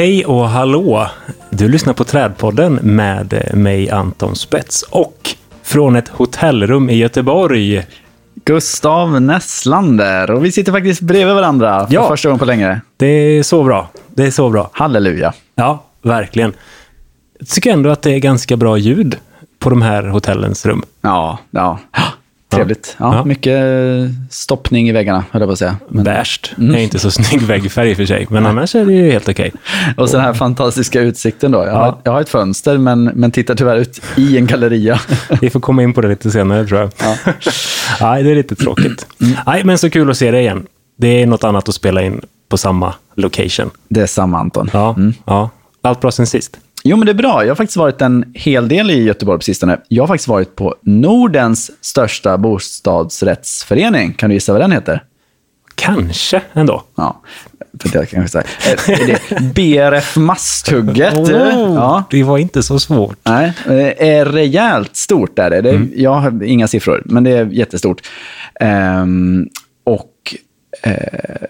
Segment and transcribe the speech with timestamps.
[0.00, 1.06] Hej och hallå!
[1.50, 5.30] Du lyssnar på Trädpodden med mig Anton Spets och
[5.62, 7.86] från ett hotellrum i Göteborg.
[8.44, 10.30] Gustav Näslander.
[10.30, 12.08] Och vi sitter faktiskt bredvid varandra för Ja.
[12.08, 12.80] första gången på länge.
[12.96, 13.90] Det är så bra.
[14.08, 14.70] Det är så bra.
[14.72, 15.32] Halleluja.
[15.54, 16.52] Ja, verkligen.
[17.38, 19.16] Jag tycker ändå att det är ganska bra ljud
[19.58, 20.82] på de här hotellens rum.
[21.00, 21.78] Ja, ja.
[22.50, 22.96] Trevligt.
[22.98, 23.24] Ja, Ja.
[23.24, 23.60] Mycket
[24.30, 25.76] stoppning i väggarna, höll jag på att säga.
[25.88, 26.52] Men, Värst.
[26.56, 29.10] Det är inte så snygg väggfärg i och för sig, men annars är det ju
[29.10, 29.52] helt okej.
[29.96, 31.58] och så den här fantastiska utsikten då.
[31.58, 31.72] Jag, Ja.
[31.78, 35.00] har, jag har ett fönster, men, men tittar tyvärr ut i en galleria.
[35.40, 36.90] Vi får komma in på det lite senare tror jag.
[38.00, 39.06] Nej, det är lite tråkigt.
[39.46, 40.66] Nej, men så kul att se dig igen.
[40.98, 43.70] Det är något annat att spela in på samma location.
[43.88, 44.70] Det är samma Anton.
[44.72, 45.50] Ja, ja.
[45.82, 46.56] Allt bra sen sist.
[46.82, 47.44] Jo, men det är bra.
[47.44, 49.78] Jag har faktiskt varit en hel del i Göteborg på sistone.
[49.88, 54.12] Jag har faktiskt varit på Nordens största bostadsrättsförening.
[54.12, 55.04] Kan du gissa vad den heter?
[55.74, 56.82] Kanske ändå.
[56.94, 57.20] Ja,
[57.80, 58.38] för det kanske.
[58.38, 61.14] Är det BRF Masthugget?
[61.14, 62.04] Oh, Ja.
[62.10, 63.18] Det var inte så svårt.
[63.22, 65.60] Nej, det är rejält stort är det.
[65.60, 68.00] det Jag har inga siffror, men det är jättestort.
[68.60, 69.06] Eh,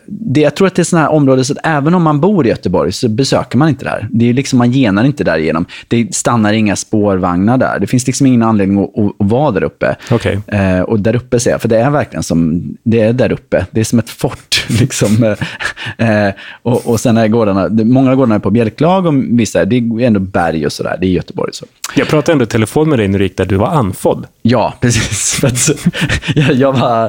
[0.07, 2.47] det, jag tror att det är sådana här områden så att även om man bor
[2.47, 4.09] i Göteborg så besöker man inte där.
[4.11, 5.67] Det är liksom, man genar inte där igenom.
[5.89, 7.79] Det stannar inga spårvagnar där.
[7.79, 9.97] Det finns liksom ingen anledning att, att, att vara där uppe.
[10.11, 10.41] Okej.
[10.47, 13.67] Eh, och där uppe ser jag, för det är verkligen som, det är där uppe.
[13.71, 14.60] Det är som ett fort.
[14.81, 15.37] Liksom.
[15.99, 16.29] Eh,
[16.63, 20.01] och, och sen är gårdarna, många av gårdarna är på bjälklag och vissa, det är
[20.01, 20.97] ändå berg och sådär.
[21.01, 21.53] Det är Göteborg.
[21.53, 21.67] Så.
[21.97, 23.47] Jag pratade ändå i telefon med dig när du gick där.
[23.47, 24.27] Du var andfådd.
[24.43, 25.41] Ja, precis.
[26.35, 27.05] Jag, jag var,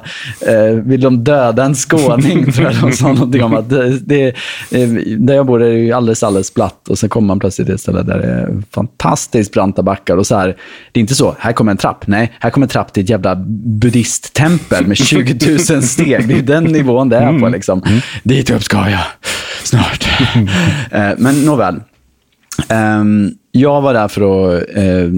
[0.47, 3.53] eh, vill de döda en skåning, tror jag de sa någonting om.
[3.53, 4.27] Att det, det,
[4.71, 7.67] eh, där jag bor är det ju alldeles, alldeles platt och sen kommer man plötsligt
[7.67, 10.17] till ett ställe där det är fantastiskt branta backar.
[10.17, 10.47] Och så här,
[10.91, 12.07] det är inte så, här kommer en trapp.
[12.07, 16.27] Nej, här kommer en trapp till ett jävla buddhisttempel med 20 000 steg.
[16.27, 17.50] Det är den nivån det är på.
[17.51, 17.81] Liksom.
[18.23, 19.03] Dit upp ska jag
[19.63, 20.07] snart.
[20.91, 21.75] Eh, Men nåväl.
[22.69, 24.21] Ehm, jag var där för
[24.57, 25.09] att, eh,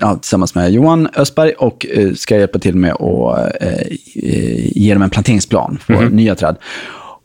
[0.00, 3.68] ja, tillsammans med Johan Östberg och eh, ska hjälpa till med att eh,
[4.14, 6.56] eh, ge dem en planteringsplan för nya träd.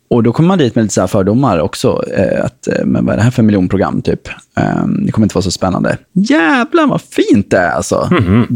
[0.09, 2.03] Och då kommer man dit med lite så fördomar också.
[2.17, 4.21] Eh, att, men vad är det här för miljonprogram, typ?
[4.55, 5.97] Ehm, det kommer inte vara så spännande.
[6.13, 8.09] Jävlar vad fint det är alltså.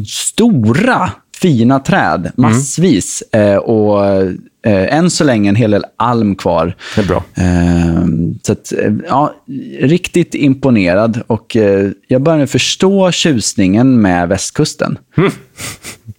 [0.07, 1.11] Stora,
[1.41, 3.21] fina träd, massvis.
[3.21, 4.03] Eh, och
[4.65, 6.75] eh, än så länge en hel del alm kvar.
[6.95, 7.23] Det är bra.
[7.35, 8.05] Eh,
[8.41, 9.33] så att, eh, ja,
[9.79, 14.97] riktigt imponerad och eh, jag börjar nu förstå tjusningen med västkusten.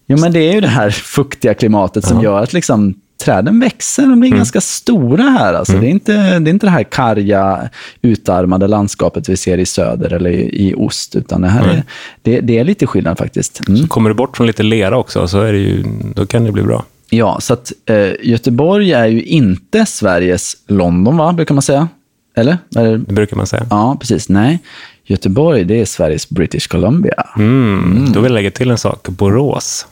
[0.07, 2.95] Jo, men det är ju det här fuktiga klimatet som gör att liksom,
[3.25, 4.03] träden växer.
[4.03, 5.55] De blir ganska stora här.
[5.55, 5.73] Alltså.
[5.73, 7.69] Det, är inte, det är inte det här karga,
[8.03, 11.83] utarmade landskapet vi ser i söder eller i, i ost, utan det här är,
[12.23, 13.69] det, det är lite skillnad faktiskt.
[13.69, 13.89] Mm.
[13.89, 16.63] Kommer du bort från lite lera också, så är det ju, då kan det bli
[16.63, 16.85] bra.
[17.15, 21.33] Ja, så att eh, Göteborg är ju inte Sveriges London, va?
[21.33, 21.89] brukar man säga.
[22.37, 22.59] Eller?
[22.77, 23.67] Är det, brukar man säga.
[23.71, 24.29] Ja, precis.
[24.29, 24.59] Nej,
[25.05, 27.27] Göteborg det är Sveriges British Columbia.
[27.37, 28.13] Mm.
[28.13, 29.09] Då vill jag lägga till en sak.
[29.09, 29.87] Borås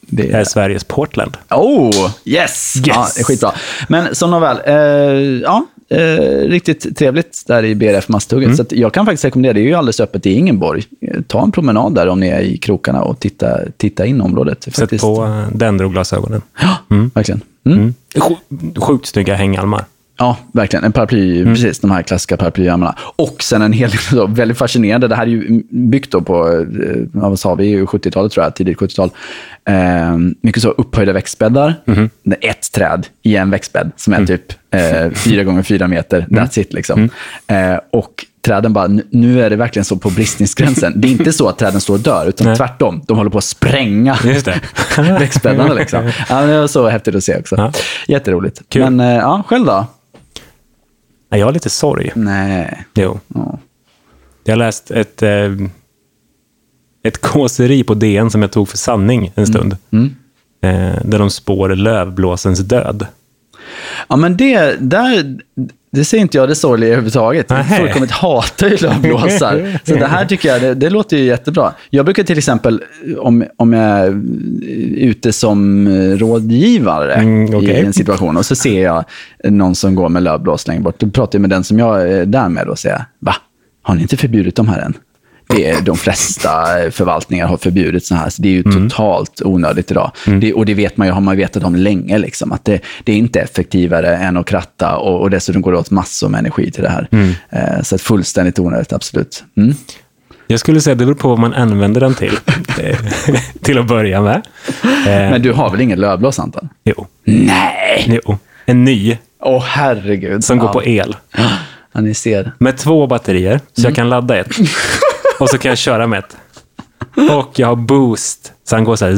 [0.00, 1.36] Det är Sveriges Portland.
[1.50, 2.74] Oh, yes!
[2.84, 3.52] Ja, det är skitbra.
[3.88, 4.74] Men som nåväl, eh,
[5.42, 8.46] ja, eh, riktigt trevligt där i BRF Masthugget.
[8.46, 8.56] Mm.
[8.56, 10.82] Så jag kan faktiskt rekommendera, det är ju alldeles öppet i Ingenborg.
[11.26, 14.62] Ta en promenad där om ni är i krokarna och titta, titta in området.
[14.64, 15.04] Sätt Faktiskt.
[15.04, 16.42] på eh, Dendro-glasögonen.
[16.60, 16.76] Ja,
[17.14, 17.40] verkligen.
[17.66, 17.78] Mm.
[17.78, 17.94] Mm.
[18.14, 19.84] Sj- Sjukt snygga hängalmar.
[20.18, 20.84] Ja, verkligen.
[20.84, 21.78] En paraply, precis.
[21.80, 22.94] De här klassiska paraplyarmarna.
[23.16, 27.28] Och sen en hel del, väldigt fascinerande, det här är ju byggt på, eh, ja,
[27.28, 29.10] vad sa vi, 70-talet tror jag, tidigt 70-tal.
[29.68, 31.74] Eh, mycket så upphöjda växtbäddar.
[32.24, 36.26] Är ett träd i en växtbädd som är typ eh, fyra gånger fyra meter.
[36.30, 37.08] That's it liksom.
[37.46, 40.92] Eh, och träden bara, "Nu- är det verkligen så på bristningsgränsen.
[40.96, 42.56] Det är inte så att träden står och dör, utan Nej.
[42.56, 43.02] tvärtom.
[43.06, 44.16] De håller på att spränga
[45.18, 45.74] växtbäddarna.
[45.74, 46.10] Liksom.
[46.28, 47.54] Ja, det var så häftigt att se också.
[47.58, 47.72] Ja.
[48.08, 48.62] Jätteroligt.
[48.68, 48.82] Kul.
[48.90, 49.86] Men eh, ja, själv då?
[51.34, 52.12] Nej, Jag har lite sorg.
[52.14, 52.84] Nej.
[52.94, 53.20] Jo.
[53.28, 53.58] Ja.
[54.44, 55.52] Jag har läst ett, eh,
[57.02, 59.76] ett kåseri på DN som jag tog för sanning en stund.
[59.90, 60.14] Mm.
[60.62, 63.06] Eh, där de spår lövblåsens död.
[64.08, 65.38] Ja, men det, där,
[65.94, 67.50] det ser inte jag det sorgliga överhuvudtaget.
[67.50, 69.78] Jag fullkomligt hatar ju lövblåsar.
[69.84, 71.72] Så det här tycker jag, det, det låter ju jättebra.
[71.90, 72.82] Jag brukar till exempel,
[73.18, 74.22] om, om jag är
[74.96, 75.88] ute som
[76.18, 77.70] rådgivare Mm, okej.
[77.70, 79.04] i en situation och så ser jag
[79.44, 82.26] någon som går med lövblås längre bort, då pratar jag med den som jag är
[82.26, 83.34] där med och säger, va?
[83.82, 84.94] Har ni inte förbjudit de här än?
[85.46, 86.50] Det är, de flesta
[86.90, 90.10] förvaltningar har förbjudit sådana här, så det är ju totalt onödigt idag.
[90.40, 93.12] Det, och det vet man ju, har man vetat om länge, liksom, att det, det
[93.12, 96.70] är inte effektivare än att kratta och, och dessutom går det åt massor med energi
[96.70, 97.08] till det här.
[97.50, 99.44] Eh, så att fullständigt onödigt, absolut.
[99.56, 99.74] Mm.
[100.46, 102.38] Jag skulle säga att det beror på vad man använder den till.
[102.78, 102.96] Eh,
[103.62, 104.42] till att börja med.
[104.82, 106.68] Eh, Men du har väl ingen lövblås, Anton?
[106.84, 107.06] jo.
[107.24, 108.20] Nej!
[108.24, 108.38] jo.
[108.66, 110.44] En ny Åh, herregud.
[110.44, 110.72] som går Ja.
[110.72, 111.16] på el.
[111.92, 112.52] Ja, ni ser.
[112.58, 114.48] med två batterier, så jag kan ladda ett.
[115.40, 116.36] Och så kan jag köra med ett.
[117.30, 119.14] Och jag har boost, så han går så här.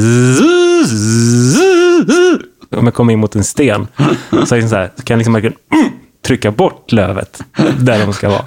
[2.77, 3.87] Om jag kommer in mot en sten,
[4.45, 5.55] så, det så, här, så kan jag liksom verkligen
[6.25, 7.43] trycka bort lövet
[7.79, 8.45] där de ska vara.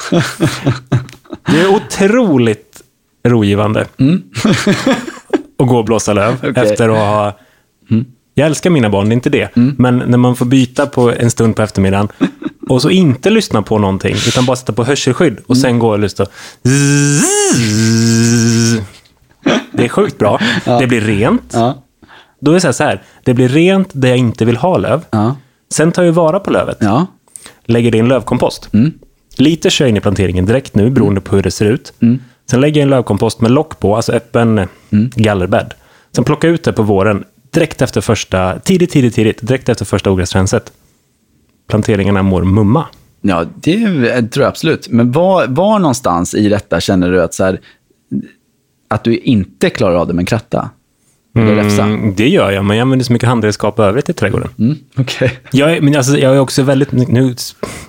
[1.47, 2.83] Det är otroligt
[3.29, 3.87] rogivande
[5.59, 6.71] att gå och blåsa löv Okej.
[6.71, 7.39] efter att ha...
[8.35, 9.49] Jag älskar mina barn, det är inte det.
[9.55, 12.09] Men när man får byta på en stund på eftermiddagen
[12.69, 15.99] och så inte lyssna på någonting, utan bara sätta på hörselskydd och sen gå och
[15.99, 16.27] lyssna.
[19.73, 20.41] Det är sjukt bra.
[20.65, 21.51] Det blir rent.
[21.53, 21.83] Ja.
[22.41, 24.79] Då är det så här, så här, det blir rent där jag inte vill ha
[24.79, 25.05] löv.
[25.11, 25.37] Ja.
[25.71, 26.77] Sen tar jag vara på lövet.
[26.81, 27.07] Ja.
[27.65, 28.69] Lägger det i en lövkompost.
[28.73, 28.93] Mm.
[29.37, 31.93] Lite kör jag in i planteringen direkt nu, beroende på hur det ser ut.
[32.03, 32.19] Mm.
[32.51, 34.69] Sen lägger jag en lövkompost med lock på, alltså öppen
[35.15, 35.75] gallerbädd.
[36.13, 39.85] Sen plockar jag ut det på våren, direkt efter första, tidigt, tidigt, tidigt, direkt efter
[39.85, 40.73] första ogräsrenset.
[41.69, 42.87] Planteringarna mår mumma.
[43.21, 43.79] Ja, det
[44.23, 44.89] tror jag absolut.
[44.89, 47.61] Men var, var någonstans i detta känner du att, så här,
[48.89, 50.71] att du inte klarar av det med en kratta?
[51.35, 54.49] Mm, det gör jag, men jag använder så mycket handredskap övrigt i trädgården.
[54.59, 55.39] Mm, Okej.
[55.51, 57.35] Jag är, men alltså, jag är också väldigt, nu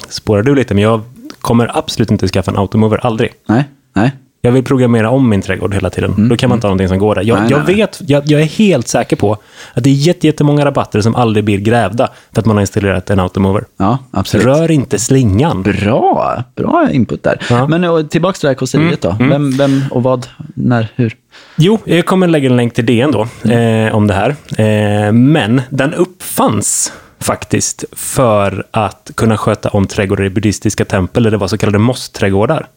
[0.10, 1.02] spårar du lite, men jag
[1.42, 3.34] kommer absolut inte skaffa en automover, aldrig.
[3.46, 3.64] Nej,
[3.94, 4.12] nej.
[4.44, 6.30] Jag vill programmera om min trädgård hela tiden.
[6.30, 7.22] Då kan man inte ha någonting som går där.
[7.22, 9.32] Jag, Mm, Nej, jag nej, vet, jag, jag är helt säker på
[9.74, 13.10] att det är jätte- jättemånga rabatter som aldrig blir grävda för att man har installerat
[13.10, 13.64] en automover.
[13.78, 14.46] Ja, absolut.
[14.46, 15.64] Rör inte slingan.
[15.64, 17.42] Bra, bra input där.
[17.50, 17.68] Ja.
[17.68, 19.16] Men och, tillbaka till det här kåseriet då.
[19.20, 21.16] Vem, vem och vad, när, hur?
[21.56, 24.36] Jo, jag kommer lägga en länk till DN då, eh, om det här.
[24.58, 31.32] Eh, men den uppfanns faktiskt för att kunna sköta om trädgårdar i buddhistiska tempel, där
[31.32, 32.68] det var så kallade mossträdgårdar.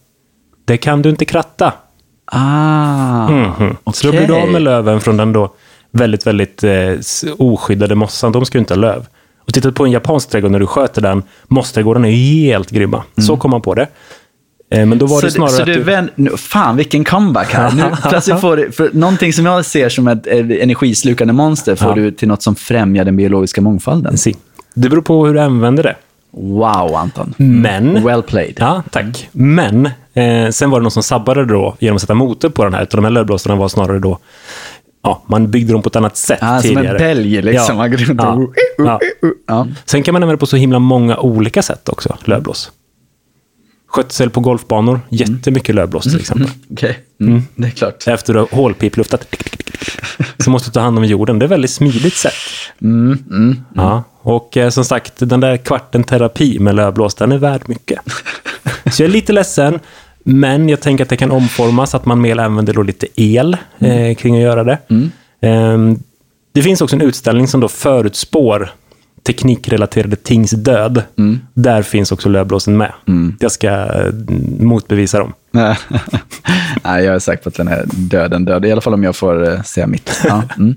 [0.64, 1.72] Det kan du inte kratta.
[2.26, 3.76] Ah, Mhm.
[3.92, 5.54] Så då blir du av med löven från den då
[5.90, 6.92] väldigt, väldigt eh,
[7.38, 8.32] oskyddade mossan.
[8.32, 9.06] De ska ju inte ha löv.
[9.46, 11.22] Och titta på en japansk trädgård när du sköter den.
[11.48, 13.02] Mossträdgårdarna är helt grymma.
[13.16, 13.86] Så kom man på det.
[14.70, 17.72] Eh, men då var så, det snarare så att du vän, fan vilken comeback här.
[17.72, 21.94] Nu plötsligt får du, för någonting som jag ser som ett energislukande monster får Ja.
[21.94, 24.18] du till något som främjar den biologiska mångfalden.
[24.18, 24.36] Si.
[24.74, 25.96] Det beror på hur du använder det.
[26.30, 27.34] Wow, Anton.
[27.36, 28.04] Men...
[28.04, 28.54] Well played.
[28.58, 29.28] Ja, tack.
[29.32, 32.74] Men eh, sen var det någon som sabbade då genom att sätta motor på den
[32.74, 32.82] här.
[32.82, 34.18] Utan de här lövblåsarna var snarare då...
[35.02, 36.88] Ja, man byggde dem på ett annat sätt Ah, som tidigare.
[36.88, 37.76] en belg liksom.
[38.18, 38.48] Ja.
[38.78, 39.00] Ja.
[39.22, 39.28] och...
[39.46, 39.66] Ja.
[39.84, 42.72] Sen kan man använda det på så himla många olika sätt också, lövblås.
[43.88, 46.48] Skötsel på golfbanor, jättemycket lövblås till exempel.
[46.72, 47.42] Okej, mm.
[47.54, 47.94] det är klart.
[47.94, 49.26] Efter att du har hålpipluftat
[50.38, 51.38] så måste du ta hand om jorden.
[51.38, 52.32] Det är ett väldigt smidigt sätt.
[53.74, 54.02] Ja.
[54.20, 58.00] Och eh, som sagt, den där kvarten terapi med lövblås, den är värd mycket.
[58.92, 59.80] Så jag är lite ledsen,
[60.24, 64.14] men jag tänker att det kan omformas, att man mer använder då lite el eh,
[64.14, 64.78] kring att göra det.
[65.40, 65.98] Ehm,
[66.52, 68.70] det finns också en utställning som då förutspår
[69.26, 71.02] teknikrelaterade tings död.
[71.54, 72.92] Där finns också lövblåsen med.
[73.40, 74.12] Jag ska eh,
[74.60, 75.32] motbevisa dem.
[76.84, 78.64] Nej, jag är säker på att den är döden död.
[78.64, 80.20] I alla fall om jag får eh, säga mitt.
[80.28, 80.74] Ja, mm.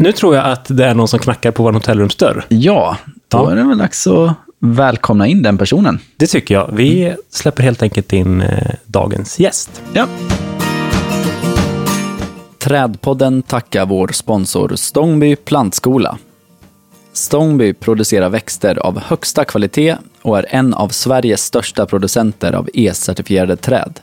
[0.00, 2.44] Nu tror jag att det är någon som knackar på vår hotellrumsdörr.
[2.48, 2.96] ja
[3.28, 3.50] då Ja.
[3.52, 5.98] är det väl dags att välkomna in den personen.
[6.16, 6.70] Det tycker jag.
[6.72, 9.82] Vi släpper helt enkelt in eh, dagens gäst.
[9.92, 10.06] Ja.
[12.58, 16.18] Trädpodden tackar vår sponsor Stångby plantskola.
[17.12, 23.56] Stångby producerar växter av högsta kvalitet och är en av Sveriges största producenter av E-certifierade
[23.56, 24.00] träd.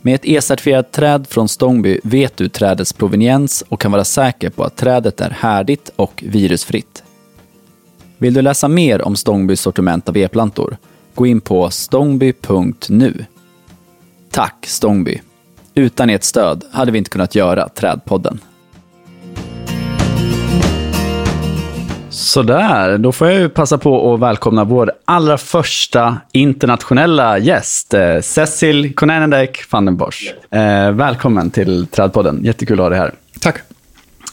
[0.00, 4.64] Med ett E-certifierat träd från Stångby vet du trädets proveniens och kan vara säker på
[4.64, 7.03] att trädet är härdigt och virusfritt.
[8.24, 10.76] Vill du läsa mer om Stångbys sortiment av e-plantor?
[11.14, 13.24] Gå in på stångby.nu.
[14.30, 15.20] Tack Stångby.
[15.74, 18.40] Utan ert stöd hade vi inte kunnat göra Trädpodden.
[22.10, 28.20] Sådär, då får jag ju passa på att välkomna vår allra första internationella gäst, eh,
[28.20, 30.34] Cecil Konanendijk van den Bosch.
[30.50, 33.14] Eh, välkommen till Trädpodden, jättekul att ha dig här.
[33.40, 33.56] Tack.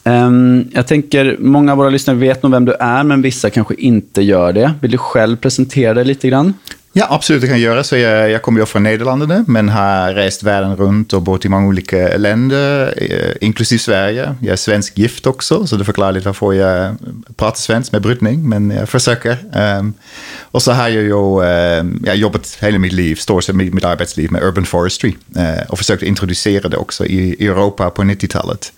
[0.03, 3.75] Ehm, jag tänker, många av våra lyssnare vet nog vem du är, men vissa kanske
[3.75, 4.73] inte gör det.
[4.81, 6.53] Vill du själv presentera dig lite grann?
[6.93, 7.83] Ja, absolut, det kan jag göra.
[7.83, 11.49] Så jag, jag kommer ju från Nederländerna, men har rest världen runt och bott i
[11.49, 14.35] många olika länder, eh, inklusive Sverige.
[14.41, 16.95] Jag är svensk gift också, så det förklarar lite varför jag
[17.35, 19.37] pratar svensk med brytning, men jag försöker.
[19.53, 19.93] Ehm,
[20.41, 23.85] och så har jag ju ehm, jag har jobbat hela mitt liv, stort sett mitt,
[23.85, 28.73] arbetsliv med urban forestry eh, och försökt introducera det också i Europa på 90-talet.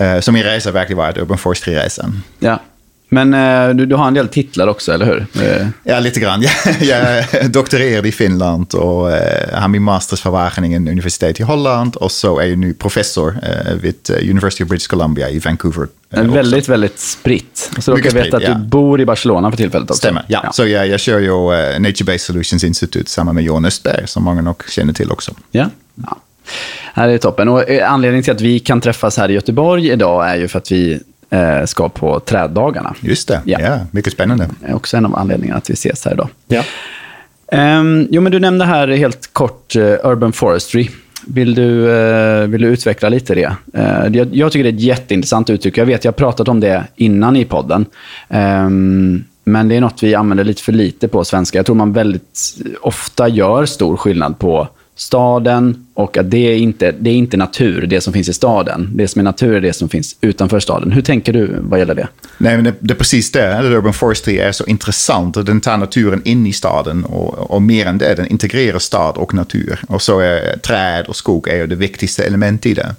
[0.00, 2.22] Uh, så min resa har verkligen varit urban forestry-resan.
[2.38, 2.60] Ja.
[3.12, 5.26] Men eh, du, du har en del titlar också, eller hur?
[5.42, 6.42] Eh, Ja, lite grann.
[6.80, 11.96] Jag, jag doktorerade i Finland och eh, har min masters från Wageningen universitet i Holland.
[11.96, 15.88] Och så är jag nu professor eh, vid eh, University of British Columbia i Vancouver.
[16.10, 17.70] eh, en väldigt, väldigt spritt.
[17.76, 18.68] Och så råkar jag veta att spritt, du ja.
[18.68, 19.98] bor i Barcelona för tillfället också.
[19.98, 20.52] Stämmer, ja.
[20.52, 24.24] Så jag, jag kör ju eh, Nature Based Solutions Institute samman med Johan Östberg, som
[24.24, 25.34] många nog känner till också.
[25.50, 25.70] Ja.
[25.94, 26.18] ja.
[26.94, 27.48] Ja, Det är toppen.
[27.48, 30.58] Och eh, anledningen till att vi kan träffas här i Göteborg idag är ju för
[30.58, 32.94] att vi eh, ska på träddagarna.
[33.00, 33.58] Just det, Ja.
[33.60, 33.78] ja.
[33.90, 34.48] mycket spännande.
[34.60, 36.28] Det är också en av anledningarna att vi ses här idag.
[36.48, 36.62] Ja.
[37.52, 40.88] Ehm, jo, men du nämnde här helt kort eh, Urban Forestry.
[41.26, 43.52] Vill du, eh, vill du utveckla lite det?
[43.74, 45.78] Eh, jag, jag tycker det är ett jätteintressant uttryck.
[45.78, 47.86] Jag vet, jag har pratat om det innan i podden.
[48.28, 51.58] Ehm, men det är något vi använder lite för lite på svenska.
[51.58, 56.92] Jag tror man väldigt ofta gör stor skillnad på staden och att det är, inte,
[57.00, 58.90] det är inte natur, det som finns i staden.
[58.94, 60.92] Det som är natur är det som finns utanför staden.
[60.92, 62.08] Hur tänker du vad gäller det?
[62.38, 63.60] Nej, men det, det är precis det.
[63.62, 65.46] Urban Forestry är så intressant.
[65.46, 69.34] Den tar naturen in i staden och, och mer än det, den integrerar stad och
[69.34, 69.80] natur.
[69.88, 72.94] Och så är träd och skog är det viktigaste elementet i det.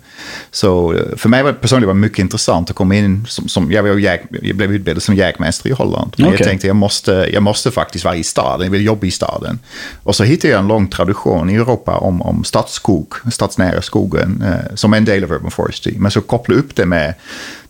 [0.51, 3.71] Så eh, för mig var det personligen var mycket intressant att komma in som, som
[3.71, 6.13] jag, var jag blev utbildad som jägmästare i Holland.
[6.17, 6.39] Men Okej.
[6.39, 9.59] jag tänkte jag måste, jag måste faktiskt vara i staden, jag vill jobba i staden.
[10.03, 12.83] Och så hittade jag en lång tradition i Europa om, om stadsskog,
[13.32, 15.94] stadsnära skogen, eh, som en del av Urban Forestry.
[15.98, 17.13] Men så koppla upp det med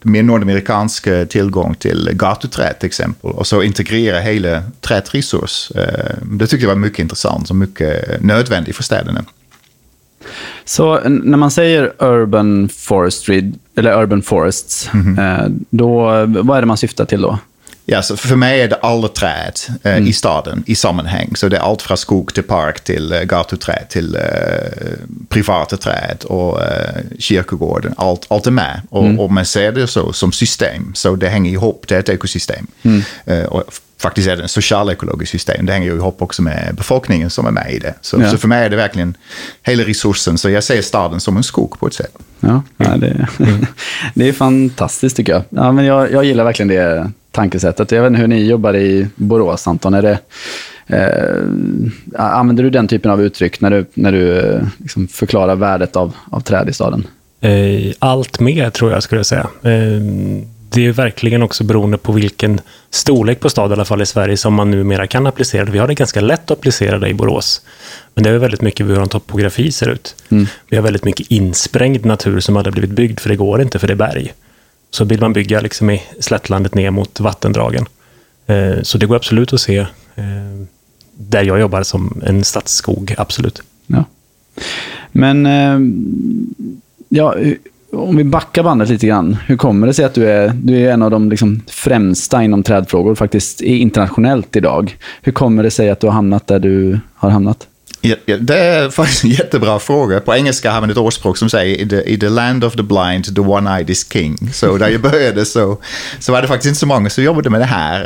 [0.02, 3.32] mer nordamerikansk tillgång till gatuträd till exempel.
[3.32, 5.72] Och så integrera hela trädresurs.
[5.76, 9.26] Eh, det tyckte jag var mycket intressant och mycket nödvändigt för städerna.
[10.66, 15.20] Så när man säger urban forestry, eller urban forests, Mhm.
[15.20, 17.40] eh, då, vad är det man syftar till då?
[17.86, 21.32] Ja, så för mig är det alla träd eh, i staden i sammanhang.
[21.36, 24.22] Så det är allt från skog till park till eh, gatuträd till eh,
[25.30, 27.94] privata träd och eh, kyrkogården.
[27.98, 28.82] Allt, allt är med.
[28.90, 30.92] Och, och man ser det så som system.
[30.96, 32.68] Så det hänger ihop, det är ett ekosystem.
[33.26, 33.64] Eh, och
[33.98, 35.66] faktiskt är det ett socialekologiskt system.
[35.66, 37.94] Det hänger ju ihop också med befolkningen som är med i det.
[38.02, 38.32] Så, Ja.
[38.32, 39.18] så för mig är det verkligen
[39.64, 40.38] hela resursen.
[40.38, 42.18] Så jag ser staden som en skog på ett sätt.
[42.40, 43.28] Ja, ja, det,
[44.14, 45.44] det är fantastiskt tycker jag.
[45.50, 46.12] Ja, men jag.
[46.12, 47.92] Jag gillar verkligen det tankesättet.
[47.92, 49.94] Jag vet inte hur ni jobbar i Borås, Anton.
[49.94, 50.20] Är det,
[50.88, 55.96] eh, använder du den typen av uttryck när du, när du eh, liksom förklarar värdet
[55.96, 57.08] av, av träd i staden?
[57.42, 59.48] Eh, Allt mer tror jag skulle jag säga.
[59.64, 60.02] Eh,
[60.76, 64.38] Det är verkligen också beroende på vilken storlek på stad, i alla fall i Sverige,
[64.38, 65.66] som man numera kan applicera.
[65.66, 67.62] Vi har det ganska lätt att applicera det i Borås.
[68.16, 70.16] Men det är väldigt mycket hur en topografi ser ut.
[70.70, 73.88] Vi har väldigt mycket insprängd natur som hade blivit byggd, för det går inte, för
[73.88, 74.34] det är berg.
[74.94, 77.86] Så vill man bygga liksom i slättlandet ner mot vattendragen.
[78.48, 79.78] Eh, Så det går absolut att se
[80.16, 80.66] eh,
[81.14, 83.62] där jag jobbar som en stadsskog, absolut.
[83.88, 84.06] Ja.
[85.12, 85.80] Men eh,
[87.10, 87.36] ja,
[87.92, 89.38] om vi backar bandet lite grann.
[89.46, 92.64] Hur kommer det sig att du är, du är en av de liksom främsta inom
[92.64, 94.98] trädfrågor, faktiskt internationellt idag?
[95.22, 97.68] Hur kommer det sig att du har hamnat där du har hamnat?
[98.40, 100.20] Det är faktiskt en jättebra fråga.
[100.20, 102.84] På engelska har man ett ordspråk som säger i the, i the land of the
[102.84, 104.50] blind, the one-eyed is king.
[104.54, 105.78] Så där jag började så,
[106.20, 108.00] så var det faktiskt inte så många som jobbade med det här.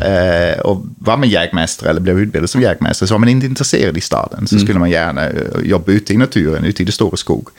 [0.53, 3.97] Eh, och var man jägmästare eller blev utbildad som jägmästare så var man inte intresserad
[3.97, 4.47] i staden.
[4.47, 7.49] Så skulle man gärna eh, jobba ute i naturen, ute i det stora skog.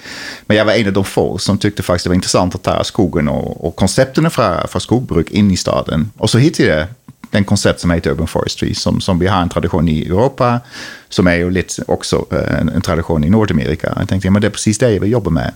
[0.46, 2.84] Men jag var en av de få som tyckte faktiskt det var intressant att ta
[2.84, 6.10] skogen och, och koncepten från, från skogbruk in i staden.
[6.16, 6.86] Och så hittade jag
[7.30, 10.60] den koncept som heter Urban Forestry, som, som vi har en tradition i Europa,
[11.08, 13.92] som är ju lite också eh, en, en tradition i Nordamerika.
[13.96, 15.52] Jag tänkte, ja, men det är precis det jag vill jobba med.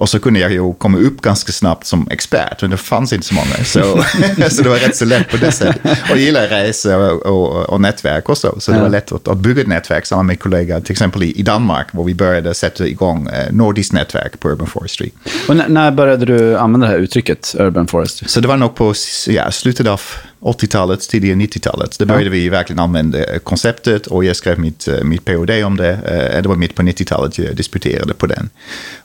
[0.00, 3.26] Och så kunde jag ju komma upp ganska snabbt som expert, men det fanns inte
[3.26, 3.64] så många.
[3.64, 3.80] Så,
[4.50, 5.82] så det var rätt så lätt på det sättet.
[5.84, 8.60] Och jag gillar resa och, och, och nätverk och så.
[8.60, 11.32] Så det var lätt att, att bygga ett nätverk samman med kollegor, till exempel i,
[11.32, 15.10] i Danmark, där vi började sätta igång eh, nordiskt nätverk på Urban Forestry.
[15.48, 18.28] Och när, när började du använda det här uttrycket, urban forestry?
[18.28, 18.94] Så det var nog på
[19.26, 20.00] ja, slutet av
[20.40, 21.98] 80-talet, tidiga 90-talet.
[21.98, 25.90] Då började vi verkligen använda konceptet och jag skrev mitt, eh, mitt PhD om det.
[25.92, 28.50] Eh, Det var mitt på 90-talet jag disputerade på den.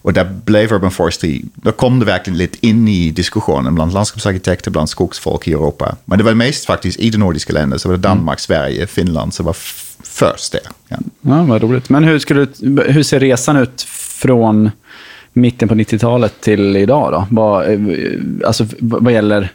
[0.01, 4.71] Och där blev Urban Forestry, då kom det verkligen lite in i diskussionen bland landskapsarkitekter,
[4.71, 5.95] bland skogsfolk i Europa.
[6.05, 9.33] Men det var mest faktiskt i de nordiska länderna, så var det Danmark, Sverige, Finland
[9.33, 9.55] som var
[10.03, 10.61] först där.
[10.87, 10.97] Ja.
[11.21, 11.89] Ja, vad roligt.
[11.89, 12.47] Men hur, skulle,
[12.87, 13.81] hur ser resan ut
[14.21, 14.71] från
[15.33, 17.11] mitten på 90-talet till idag?
[17.11, 17.27] Då?
[17.31, 17.79] Vad, eh,
[18.45, 19.51] alltså, vad gäller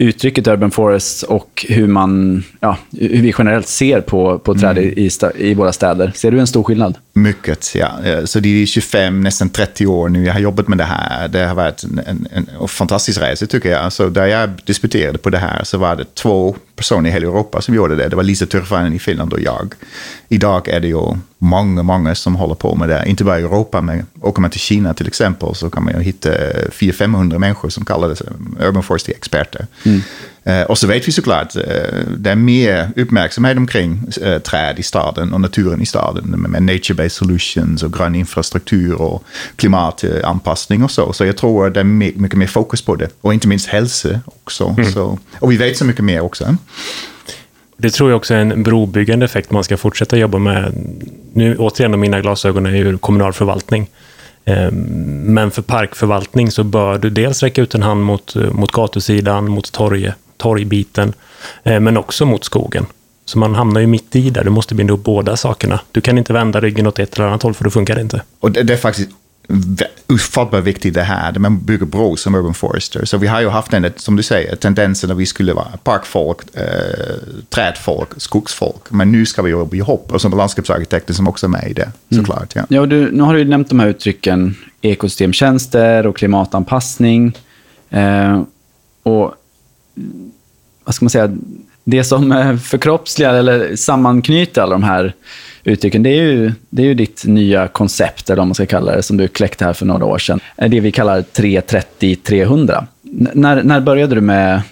[0.00, 5.06] uttrycket urban forest och hur, man, ja, hur vi generellt ser på, på träd i,
[5.06, 6.12] i, i våra städer.
[6.14, 6.98] Ser du en stor skillnad?
[7.12, 7.88] Mycket, ja.
[8.04, 11.28] Eh, Så det är 25, nästan 30 år nu jag har jobbat med det här.
[11.28, 12.28] Det har varit en, en,
[12.60, 13.92] en fantastisk resa tycker jag.
[13.92, 17.62] Så där jag disputerade på det här så var det två person i hela Europa
[17.62, 18.08] som gjorde det.
[18.08, 19.74] Det var Lisa Turfanen i Finland och jag.
[20.28, 23.04] Idag är det ju många, många som håller på med det.
[23.06, 26.00] Inte bara i Europa, men åker man till Kina till exempel så kan man ju
[26.00, 28.26] hitta eh, 400-500 människor som kallar sig
[28.60, 29.66] urban forestry-experter.
[29.84, 30.00] Mm
[30.68, 31.62] och så vet vi såklart, eh,
[32.18, 37.08] det är mer uppmärksamhet omkring eh, träd i staden och naturen i staden med nature-based
[37.08, 39.24] solutions och grön infrastruktur och
[39.56, 41.12] klimatanpassning och så.
[41.12, 43.08] Så jag tror det är mycket mer fokus på det.
[43.20, 44.74] Och inte minst hälsa också.
[44.78, 44.92] Mm.
[44.92, 46.56] Så, och vi vet så mycket mer också.
[47.76, 50.72] Det tror jag också är en brobyggande effekt man ska fortsätta jobba med.
[51.32, 53.88] Nu återigen, mina glasögon är ju kommunal förvaltning.
[54.44, 54.74] Ehm,
[55.34, 59.72] men för parkförvaltning så bör du dels räcka ut en hand mot, mot gatusidan, mot
[59.72, 61.12] torg, torgbiten,
[61.62, 62.86] eh, men också mot skogen.
[63.24, 65.80] Så man hamnar ju mitt i där, du måste binda upp båda sakerna.
[65.92, 68.22] Du kan inte vända ryggen åt ett eller annat håll, för då funkar det inte.
[68.40, 69.10] Och det, det är faktiskt
[70.08, 73.04] ofattbart viktigt det här, man bygger bro som urban forester.
[73.04, 76.38] Så vi har ju haft den, som du säger, tendensen att vi skulle vara parkfolk,
[76.54, 76.64] eh,
[77.48, 78.82] trädfolk, skogsfolk.
[78.90, 81.82] Men nu ska vi jobba ihop, och som landskapsarkitekter som också är med i det,
[82.10, 82.24] mm.
[82.24, 82.54] såklart.
[82.54, 82.62] Ja.
[82.68, 87.36] Ja, du, nu har du nämnt de här uttrycken ekosystemtjänster och klimatanpassning.
[87.90, 88.42] Eh,
[89.02, 89.34] och
[90.84, 91.36] vad ska man säga,
[91.84, 95.14] det som eh, förkroppsligar eller sammanknyter alla de här
[95.64, 98.96] uttrycken, det är ju, det är ju ditt nya koncept, eller vad man ska kalla
[98.96, 100.40] det, som du kläckte här för några år sedan.
[100.56, 102.86] Det vi kallar 330-300.
[103.02, 104.62] När, när började du med,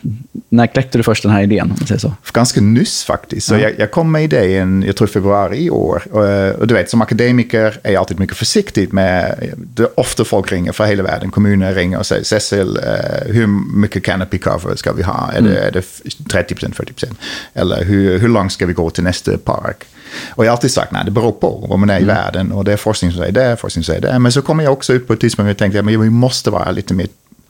[0.51, 1.71] när kläckte du först den här idén?
[1.81, 2.13] Om säger så?
[2.33, 3.47] Ganska nyss faktiskt.
[3.47, 3.59] Så ja.
[3.59, 6.03] jag, jag, kom med idén, jag tror februari i år.
[6.11, 10.25] Och, och, du vet, som akademiker är jag alltid mycket försiktig med, det är ofta
[10.25, 14.77] folk ringer från hela världen, kommuner ringer och säger Cecil, uh, hur mycket canopy cover
[14.77, 15.33] ska vi ha?
[15.33, 15.53] Är, mm.
[15.53, 17.15] det, är det 30%, 40%?
[17.55, 19.85] Eller hur, hur långt ska vi gå till nästa park?
[20.31, 22.17] Och jag har alltid sagt, nej det beror på var man är i mm.
[22.17, 22.53] världen.
[22.53, 24.19] Och det är forskning som säger det, forskning som säger det.
[24.19, 26.71] Men så kommer jag också ut på ett tidspunkt och tänkte att vi måste vara
[26.71, 27.07] lite mer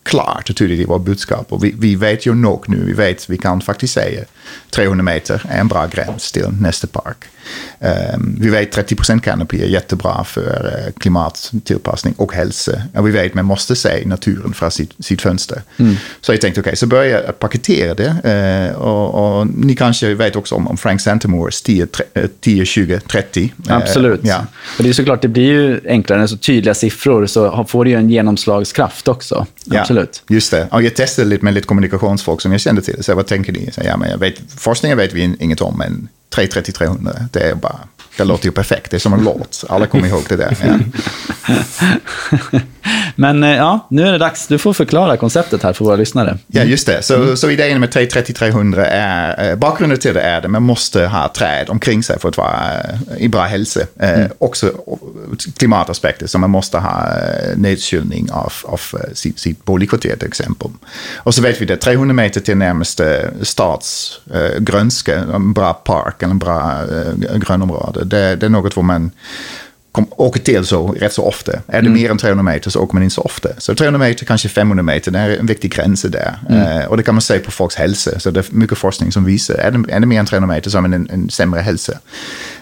[0.08, 1.52] klart och tydligt i vårt budskap.
[1.52, 4.24] Och vi, vi vet ju nog nu, vi vet, vi kan faktiskt säga
[4.70, 7.24] 300 meter är en bra gräns till nästa park.
[8.14, 12.82] Um, vi vet 30 canopy är jättebra för uh, klimattillpassning och hälsa.
[12.94, 15.62] Och vi vet man måste se naturen från sitt, sitt fönster.
[15.76, 15.96] Mm.
[16.20, 18.70] Så jag tänkte, okej, okay, så börjar jag paketera det.
[18.70, 21.86] Uh, och, och, ni kanske vet också om, om Frank Santamores 10,
[22.40, 23.52] 10 20, 30.
[23.68, 24.20] Absolut.
[24.20, 24.46] Uh, ja.
[24.78, 27.96] Och det är såklart, det blir ju enklare, så tydliga siffror så får det ju
[27.96, 29.46] en genomslagskraft också.
[29.70, 29.97] Absolut.
[29.97, 29.97] Ja,
[30.28, 30.68] just det.
[30.70, 33.04] Och jag testade lite med lite kommunikationsfolk som jag kände till.
[33.04, 33.70] Så vad tänker ni?
[33.72, 37.78] Så, ja, men jag vet, forskningen vet vi inget om, men 330-300, det är bara,
[38.16, 38.90] det låter ju perfekt.
[38.90, 39.64] Det är som en låt.
[39.68, 40.56] Alla kommer ihåg det där.
[40.62, 40.78] Ja.
[43.16, 44.46] Men eh, ja, nu är det dags.
[44.46, 46.38] Du får förklara konceptet här för våra lyssnare.
[46.46, 47.02] Ja, just det.
[47.02, 47.36] Så, mm.
[47.36, 51.70] så idén med 330-300 är, eh, bakgrunden till det är att man måste ha träd
[51.70, 53.80] omkring sig för att vara eh, i bra hälsa.
[54.00, 54.30] Mm.
[54.38, 54.72] också
[55.56, 57.08] klimataspekter, så man måste ha
[57.56, 58.80] nedkylning av, av
[59.12, 60.70] sitt, sitt boligkvarter till exempel.
[61.16, 66.38] Och så vet vi det, 300 meter till närmaste stadsgrönska, en bra park eller en
[66.38, 66.80] bra
[67.36, 68.04] grönområde.
[68.04, 69.10] Det, det är något hvor man
[69.98, 71.52] kom, åker till så rätt så ofta.
[71.52, 71.92] Är det mm.
[71.92, 73.48] mer än 300 meter så åker man inte så ofta.
[73.58, 76.38] Så 300 meter, kanske 500 meter, det är en viktig gräns där.
[76.48, 76.78] Mm.
[76.78, 78.20] Uh, och det kan man se på folks hälsa.
[78.20, 80.70] Så det är mycket forskning som visar, är det, är det mer än 300 meter
[80.70, 81.92] så har man en, en sämre hälsa.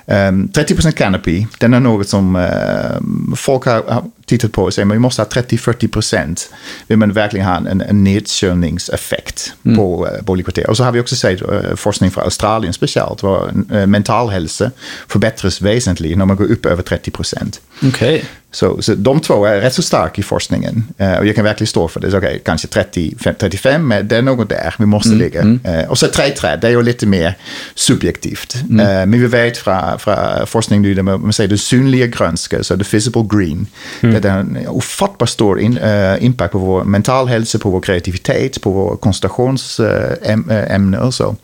[0.08, 4.88] Um, ehm, 30% canopy, den är något som uh, folk har tittat på och säger
[4.88, 6.48] att vi måste ha 30-40%
[6.86, 9.76] vill man verkligen ha en, en nedkylningseffekt mm.
[9.76, 10.70] på uh, boligkvarter.
[10.70, 14.70] Och så har vi också sett uh, forskning från Australien speciellt, var uh, mental hälsa
[15.08, 17.60] förbättras väsentligt när man går upp över 30%.
[17.82, 18.22] Okay.
[18.56, 20.84] Så, så de två är rätt så starka i forskningen.
[21.00, 22.10] Uh, och jag kan verkligen stå för det.
[22.10, 25.18] Så, okay, kanske 30, 35, men det är något där vi måste mm.
[25.18, 25.40] ligga.
[25.40, 25.60] Mm.
[25.66, 27.34] Uh, och så träd, det är ju lite mer
[27.74, 28.56] subjektivt.
[28.70, 28.80] Mm.
[28.80, 32.96] Uh, men vi vet från, från forskning nu, man säger det synliga grönska, så the
[32.96, 33.66] visible green.
[34.00, 34.22] Mm.
[34.22, 35.78] Det är en ofattbart stor in,
[36.20, 41.36] impact på vår mental hälsa, på vår kreativitet, på vår koncentrationsämne och så.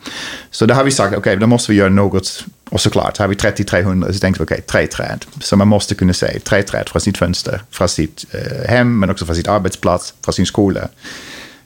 [0.51, 3.27] Så där har vi sagt, okej, okay, då måste vi göra något och såklart, har
[3.27, 5.25] vi 30-300 så tänkte vi okej, okay, tre träd.
[5.39, 9.09] Så man måste kunna se tre träd från sitt fönster, från sitt eh, hem, men
[9.09, 10.89] också från sin arbetsplats, från sin skola.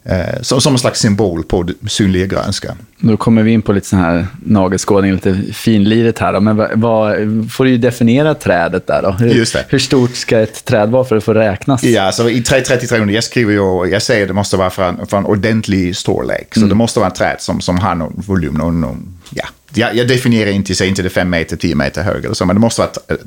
[0.04, 2.76] Eh, som, som en slags symbol på synliga grönska.
[2.98, 6.34] Då kommer vi in på lite sån här nagelskådning, lite finliret här.
[6.34, 6.39] Då.
[6.39, 7.15] Men vad, vad,
[7.52, 9.12] får du ju definiera trädet där då.
[9.12, 11.84] Hur, hur, stort ska ett träd vara för att få räknas?
[11.84, 15.08] Ja, så i 330-300, jag skriver ju, jag säger att det måste vara för en,
[15.08, 16.48] för en ordentlig storlek.
[16.54, 16.70] Så mm.
[16.70, 19.46] det måste vara ett träd som, som har någon volym, någon, någon ja,
[19.78, 22.56] jag, jag definierar inte, säger inte det fem meter, tio meter hög eller så, men
[22.56, 23.20] det måste vara ett, ett,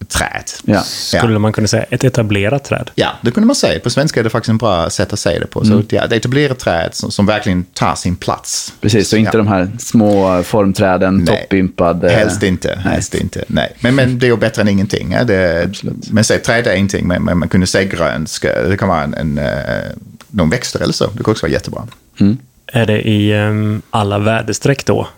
[0.00, 0.44] ett träd.
[0.64, 0.82] Ja.
[0.82, 1.38] Skulle ja.
[1.38, 2.90] man kunna säga ett etablerat träd?
[2.94, 3.80] Ja, det kunde man säga.
[3.80, 5.62] På svenska är det faktiskt en bra sätt att säga det på.
[5.64, 5.82] Mm.
[5.82, 8.72] Så ja, ett etablerat träd som, som, verkligen tar sin plats.
[8.80, 9.38] Precis, så inte ja.
[9.38, 12.04] de här små formträden, toppimpad.
[12.04, 12.92] Helst inte, nej.
[12.92, 13.44] helst inte.
[13.46, 13.76] Nej.
[13.80, 15.12] Men, men det är ju bättre än ingenting.
[15.12, 15.70] Ja, det,
[16.10, 18.38] men säg, träd är ingenting, men, men man kunde säga grönt.
[18.42, 19.44] Det kan vara en, en, eh,
[20.30, 21.06] någon växter eller så.
[21.06, 21.86] Det kan också vara jättebra.
[22.20, 22.38] Mm.
[22.66, 25.08] Är det i um, alla väderstreck då?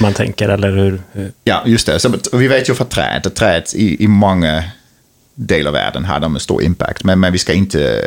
[0.00, 1.02] Man tänker, eller hur?
[1.44, 2.00] Ja, just det.
[2.00, 4.64] Så, vi vet ju för träd, träd i, i många
[5.38, 7.04] del av världen har de en stor impact.
[7.04, 8.02] Men, men vi ska inte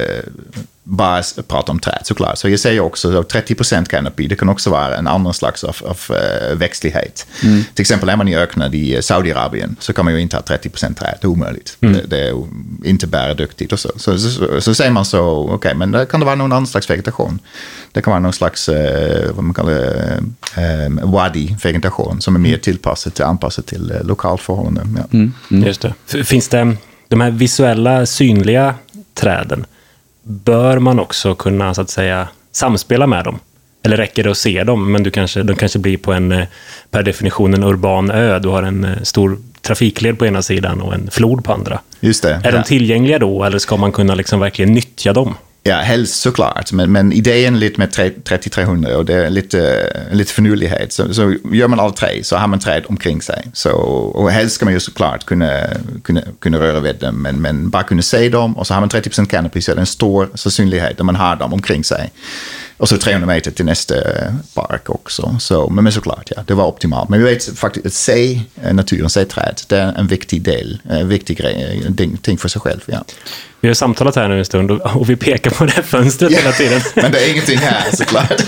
[0.84, 2.38] bara prata om träd såklart.
[2.38, 5.76] Så jag säger också att 30% canopy, det kan också vara en annan slags av,
[5.82, 7.28] av uh, växtlighet.
[7.44, 7.64] Mm.
[7.74, 10.70] Till exempel är man i öknen i Saudiarabien så kan man ju inte ha 30
[10.70, 11.78] träd, det är omöjligt.
[11.82, 11.94] Mm.
[11.94, 12.44] Det, det, är
[12.84, 13.92] inte bäreduktigt och så.
[13.96, 16.52] Så, så, så, så säger man så, okej, okay, men det kan det vara någon
[16.52, 17.40] annan slags vegetation.
[17.92, 18.76] Det kan vara någon slags, uh,
[19.34, 20.18] vad man kallar det,
[20.88, 22.62] um, wadi-vegetation som är mer mm.
[22.62, 24.98] tillpassad till, anpassad till uh, lokalförhållanden.
[24.98, 25.18] Ja.
[25.18, 25.34] Mm.
[25.52, 25.68] Mm.
[25.68, 26.24] Just det.
[26.24, 26.78] Finns det
[27.12, 28.76] de här visuella, synliga
[29.14, 29.66] träden?
[30.24, 33.40] bör man också kunna så att säga samspela med dem?
[33.84, 36.46] Eller räcker det att se dem, men du kanske, de kanske blir på en, eh,
[36.92, 38.40] per definition, en urban ö.
[38.40, 41.80] Du har en eh, stor trafikled på ena sidan och en flod på andra.
[42.00, 42.34] Just det.
[42.34, 42.52] Är ja.
[42.52, 45.36] de tillgängliga då, eller ska man kunna liksom verkligen nyttja dem?
[45.64, 46.72] Ja, helst såklart.
[46.72, 50.94] Men, men idén lite med 3300 och det är lite, lite förnulighet.
[50.94, 53.48] Så, så gör man alla tre så har man träd omkring sig.
[53.54, 55.60] Så, och helst ska man ju såklart kunna,
[56.04, 58.58] kunna, kunna röra vid dem, men, men bara kunna se dem.
[58.58, 61.16] Och så har man 30% canopy så är det en stor sannolikhet synlighet där man
[61.16, 62.12] har dem omkring sig.
[62.82, 63.96] Och så 300 meter till nästa
[64.54, 65.36] park också.
[65.40, 67.10] Så, men, men såklart, ja, det var optimalt.
[67.10, 68.42] Men vi vet faktiskt att se
[68.72, 72.62] naturen, se träd, det är en viktig del, en viktig grej, en ting för sig
[72.62, 72.82] själv.
[72.86, 73.04] Ja.
[73.62, 76.52] Vi har samtalat här nu en stund och, vi pekar på det här fönstret hela
[76.52, 76.82] tiden.
[76.96, 78.48] Men det är ingenting här såklart.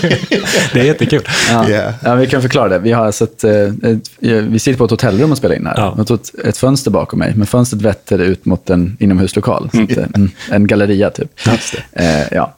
[0.72, 1.22] det är jättekul.
[1.50, 1.68] Ja.
[1.68, 1.94] Yeah.
[2.04, 2.78] ja, vi kan förklara det.
[2.78, 5.74] Vi, har alltså ett, ett, vi sitter på ett hotellrum och spelar in här.
[5.76, 5.94] Ja.
[5.96, 9.70] Jag har ett, ett fönster bakom mig, men fönstret vetter ut mot en inomhuslokal.
[9.72, 9.94] Mm.
[9.94, 11.40] Så en, en galleria typ.
[11.92, 12.56] Eh, ja.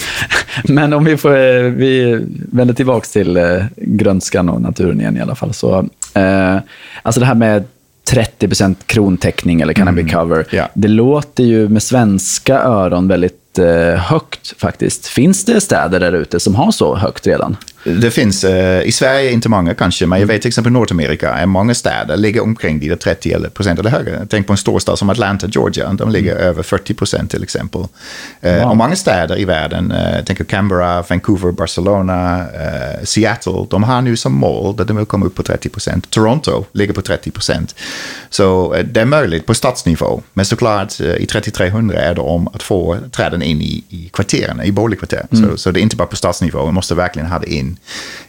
[0.64, 2.20] men om vi, får, eh, vi
[2.52, 5.54] vänder tillbaka till eh, grönskan och naturen igen i alla fall.
[5.54, 6.56] Så, eh,
[7.02, 7.64] alltså det här med
[8.10, 10.12] 30% krontäckning eller canopy mm.
[10.12, 10.46] cover.
[10.54, 10.68] Yeah.
[10.74, 15.06] Det låter ju med svenska öron väldigt eh, högt faktiskt.
[15.06, 17.56] Finns det städer där ute som har så högt redan?
[17.84, 21.46] Det finns, eh, i Sverige inte många kanske, men jag vet till exempel Nordamerika, är
[21.46, 24.26] många städer ligger omkring de 30 eller procent eller högre.
[24.30, 26.44] Tänk på en storstad som Atlanta, Georgia, de ligger mm.
[26.44, 27.84] över 40 procent till exempel.
[28.40, 28.70] Eh, wow.
[28.70, 34.16] Och många städer i världen, eh, tänk Canberra, Vancouver, Barcelona, eh, Seattle, de har nu
[34.16, 36.10] som mål att de vill komma upp på 30 procent.
[36.10, 37.74] Toronto ligger på 30 procent.
[38.30, 42.48] Så eh, det är möjligt på stadsnivå, men såklart eh, i 3300 är det om
[42.48, 45.26] att få träden in i, i kvarteren, i boligkvarter.
[45.30, 45.50] Mm.
[45.50, 47.71] Så, så det är inte bara på stadsnivå, man måste verkligen ha det in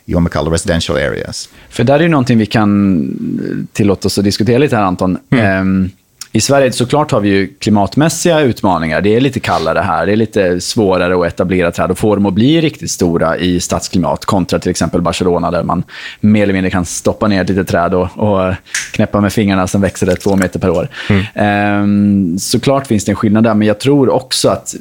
[0.05, 1.49] i vad man kallar residential areas.
[1.69, 5.17] För där är ju någonting vi kan tillåta oss att diskutera lite här, Anton.
[5.29, 5.91] Mm.
[6.35, 9.01] I Sverige såklart har vi ju klimatmässiga utmaningar.
[9.01, 10.05] Det är lite kallare här.
[10.05, 13.59] Det är lite svårare att etablera träd och få dem att bli riktigt stora i
[13.59, 15.83] stadsklimat kontra till exempel Barcelona där man
[16.19, 18.53] mer eller mindre kan stoppa ner ett litet träd och, och
[18.91, 20.87] knäppa med fingrarna, sen växer det två meter per år.
[21.09, 21.83] Mm.
[21.83, 24.75] Um, såklart finns det en skillnad där, men jag tror också att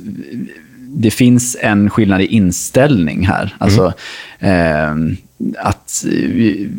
[0.95, 3.57] det finns en skillnad i inställning här.
[3.59, 3.93] Alltså
[4.39, 4.95] eh,
[5.59, 6.71] att vi,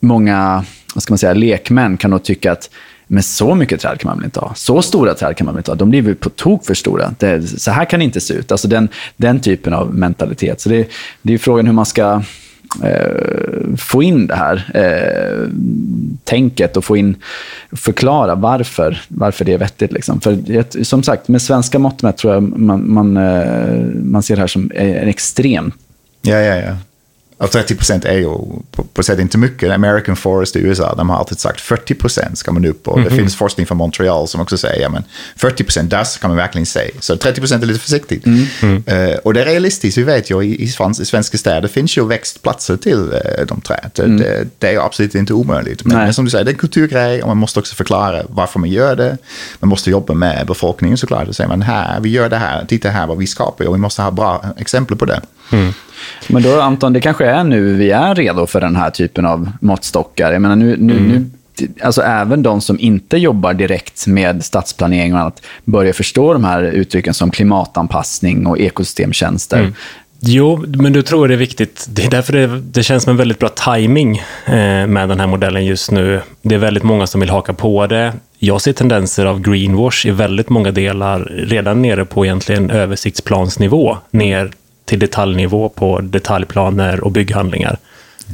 [0.00, 2.70] många vad ska man säga, lekmän kan nog tycka att
[3.06, 4.54] men så mycket träd kan man väl inte ha?
[4.54, 5.76] Så stora träd kan man väl inte ha?
[5.76, 7.14] De blir väl på tok för stora.
[7.18, 8.52] Det, så här kan det inte se ut.
[8.52, 10.60] Alltså den, den typen av mentalitet.
[10.60, 10.88] Så det,
[11.22, 12.22] det är frågan hur man ska
[12.82, 15.48] eh, få in det här eh,
[16.24, 17.16] tänket och få in,
[17.72, 19.92] förklara varför, varför det är vettigt.
[19.92, 20.20] Liksom.
[20.20, 24.40] För som sagt, med svenska mått mätt tror jag man, man, eh, man ser det
[24.40, 25.72] här som en extrem
[26.26, 26.76] Ja, ja, ja.
[27.38, 28.28] Och 30 procent är ju
[28.70, 29.72] på, på sätt inte mycket.
[29.72, 32.90] American Forest i USA, de har alltid sagt 40 procent ska man upp på.
[32.92, 33.08] Mm -hmm.
[33.08, 33.22] Det mhm.
[33.22, 35.02] finns forskning från Montreal som också säger, ja
[35.36, 36.90] 40 procent, där kan man verkligen säga.
[37.00, 38.26] Så 30 procent är lite försiktigt.
[38.26, 38.84] Mm.
[38.88, 40.62] Uh, och det är realistiskt, vi vet ju i, i,
[41.00, 43.90] i svenska städer finns ju växtplatser till uh, de träd.
[43.98, 44.16] Mm.
[44.16, 45.84] Det, det, är ju absolut inte omöjligt.
[45.84, 48.58] Men, men, som du säger, det är en kulturgrej och man måste också förklara varför
[48.58, 49.18] man gör det.
[49.60, 52.90] Man måste jobba med befolkningen såklart och säga, man här, vi gör det här, titta
[52.90, 55.20] här vad vi skapar och vi måste ha bra exempel på det.
[55.52, 55.72] Mm.
[56.28, 59.50] Men då Anton, det kanske är nu vi är redo för den här typen av
[59.60, 60.32] måttstockar.
[60.32, 61.08] Jag menar, nu, nu, mm.
[61.08, 61.30] nu
[61.82, 66.62] alltså även de som inte jobbar direkt med stadsplanering och annat börjar förstå de här
[66.62, 69.58] uttrycken som klimatanpassning och ekosystemtjänster.
[69.58, 69.74] Mm.
[70.26, 71.86] Jo, men du tror det är viktigt.
[71.88, 75.26] Det är därför det, det känns som en väldigt bra timing eh, med den här
[75.26, 76.20] modellen just nu.
[76.42, 78.12] Det är väldigt många som vill haka på det.
[78.38, 84.50] Jag ser tendenser av greenwash i väldigt många delar, redan nere på egentligen översiktsplansnivå, ner
[84.84, 87.78] till detaljnivå på detaljplaner och bygghandlingar.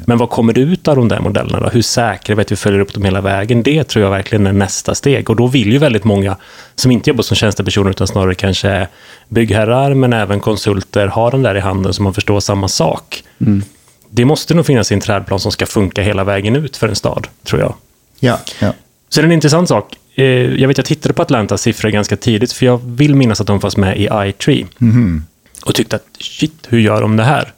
[0.07, 1.61] Men vad kommer det ut av de där modellerna?
[1.61, 1.69] Då?
[1.69, 3.63] Hur säkra vet vi följer upp dem hela vägen?
[3.63, 5.31] Det tror jag verkligen är nästa steg.
[5.31, 6.37] Och då vill ju väldigt många
[6.75, 8.89] som inte jobbar som tjänstepersoner utan snarare kanske
[9.29, 13.25] byggherrar men även konsulter ha den där i handen så man förstår samma sak.
[13.41, 13.63] Mm.
[14.11, 17.27] Det måste nog finnas en trädplan som ska funka hela vägen ut för en stad,
[17.45, 17.75] tror jag.
[18.21, 18.73] Ja, ja.
[19.09, 19.97] Så det är en intressant sak.
[20.15, 20.25] Eh,
[20.61, 23.61] jag vet jag tittade på Atlantas siffror ganska tidigt för jag vill minnas att de
[23.61, 24.67] fanns med i iTree.
[24.81, 25.23] Mm
[25.65, 27.53] och tyckte att shit, hur gör de det här?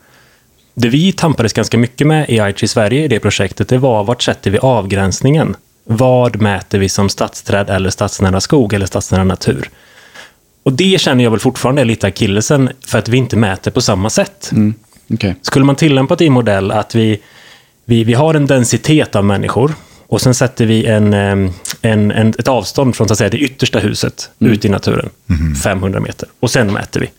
[0.74, 4.22] Det vi tampades ganska mycket med i IT Sverige i det projektet, det var vart
[4.22, 5.56] sätter vi avgränsningen?
[5.84, 9.70] Vad mäter vi som stadsträd eller stadsnära skog eller stadsnära natur?
[10.62, 13.80] Och det känner jag väl fortfarande är lite akillesen för att vi inte mäter på
[13.80, 14.50] samma sätt.
[14.52, 14.74] Mm.
[15.08, 15.34] Okay.
[15.42, 17.20] Skulle man tillämpa i modell att vi,
[17.84, 19.74] vi, vi har en densitet av människor
[20.06, 23.78] och sen sätter vi en, en, en, ett avstånd från så att säga, det yttersta
[23.78, 24.52] huset mm.
[24.52, 25.54] ut i naturen, mm.
[25.54, 26.28] 500 meter.
[26.40, 27.10] Och sen mäter vi.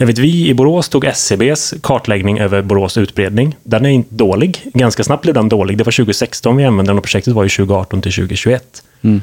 [0.00, 3.56] Jag vet, vi i Borås tog SCBs kartläggning över Borås utbredning.
[3.62, 4.70] Den är inte dålig.
[4.74, 5.78] Ganska snabbt blev den dålig.
[5.78, 8.82] Det var 2016 vi använde den och projektet var ju 2018 till 2021.
[9.02, 9.20] Mm.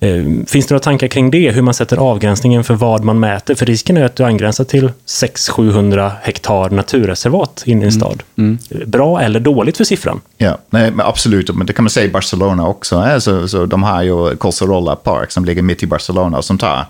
[0.00, 1.50] Eh, finns det några tankar kring det?
[1.50, 3.54] Hur man sätter avgränsningen för vad man mäter?
[3.54, 7.92] För risken är att du angränsar till 600-700 hektar naturreservat in i en mm.
[7.92, 8.22] stad.
[8.38, 8.58] Mm.
[8.86, 10.20] Bra eller dåligt för siffran?
[10.36, 11.54] Ja, nej, men absolut.
[11.54, 13.20] Men det kan man säga i Barcelona också.
[13.20, 16.86] Så, så de har ju Colserola Park som ligger mitt i Barcelona som tar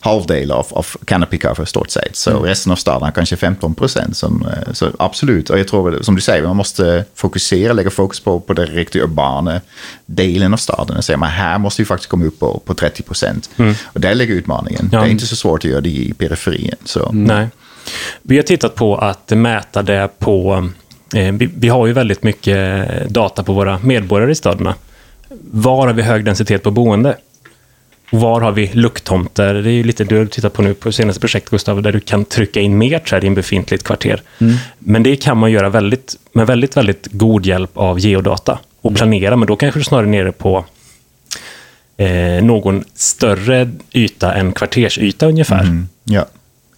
[0.00, 2.16] halvdel av, av canopy cover stort sett.
[2.16, 2.42] Så mm.
[2.42, 4.22] resten av staden kanske 15 procent.
[4.22, 5.50] Eh, så absolut.
[5.50, 9.02] Och jag tror, som du säger, man måste fokusera, lägga fokus på, på den riktigt
[9.02, 9.60] urbana
[10.06, 10.96] delen av staden.
[10.96, 13.50] Och säga, men här måste vi faktiskt komma upp på, på 30 procent.
[13.56, 13.74] Mm.
[13.84, 14.88] Och där ligger utmaningen.
[14.92, 15.00] Ja.
[15.00, 16.74] Det är inte så svårt att göra det i periferin.
[16.84, 17.10] Så.
[17.12, 17.48] Nej.
[18.22, 20.68] Vi har tittat på att mäta det på...
[21.14, 24.74] Eh, vi, vi, har ju väldigt mycket data på våra medborgare i städerna.
[25.50, 27.16] Var har vi hög densitet på boende?
[28.10, 29.54] Var har vi lucktomter?
[29.54, 32.00] Det är ju lite du har tittat på nu på senaste projekt, Gustav, där du
[32.00, 34.22] kan trycka in mer träd i en befintligt kvarter.
[34.38, 34.56] Mm.
[34.78, 38.96] Men det kan man göra väldigt, med väldigt, väldigt god hjälp av geodata och mm.
[38.96, 40.64] planera, men då kanske du snarare nere på
[41.96, 45.60] eh, någon större yta än kvartersyta ungefär.
[45.60, 46.26] Mm, ja.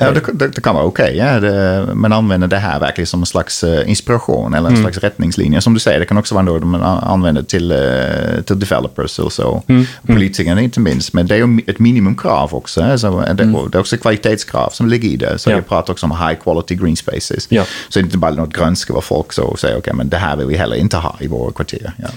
[0.00, 1.22] Ja, det, det, det, kan vara okej.
[1.22, 1.94] Okay, ja.
[1.94, 4.84] men använder det här verkligen som en slags uh, inspiration eller en mm.
[4.84, 5.60] slags rättningslinje.
[5.60, 9.32] Som du säger, det kan också vara något man använder till, uh, till developers och
[9.32, 9.62] så.
[9.66, 9.86] Mm.
[10.06, 11.12] Politikerna inte minst.
[11.12, 12.82] Men det är ju ett minimumkrav också.
[12.82, 13.70] Alltså, det, mm.
[13.70, 15.38] det, är också kvalitetskrav som ligger i det.
[15.38, 15.54] Så ja.
[15.54, 17.46] jag pratar också om high quality green spaces.
[17.48, 17.64] Ja.
[17.88, 20.16] Så det är inte bara något grönska vad folk så säger, okej, okay, men det
[20.16, 21.92] här vill vi heller inte ha i våra kvarter.
[21.96, 22.08] Ja.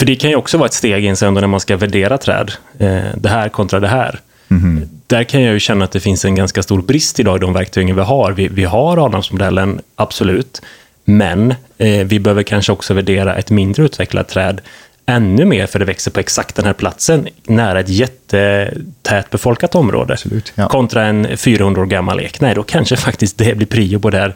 [0.00, 2.52] För det kan ju också vara ett steg in sen när man ska värdera träd.
[2.78, 4.20] Eh, det här kontra det här.
[4.50, 4.88] Mm.
[5.06, 7.52] Där kan jag ju känna att det finns en ganska stor brist idag i de
[7.52, 8.32] verktygen vi har.
[8.32, 10.62] Vi, vi har Adamsmodellen, absolut.
[11.04, 14.60] Men eh, vi behöver kanske också värdera ett mindre utvecklat träd
[15.06, 20.12] ännu mer för det växer på exakt den här platsen nära ett jättetätt befolkat område.
[20.12, 20.68] Absolut, ja.
[20.68, 22.40] Kontra en 400 år gammal ek.
[22.40, 24.34] Nej, då kanske faktiskt det blir prio på det här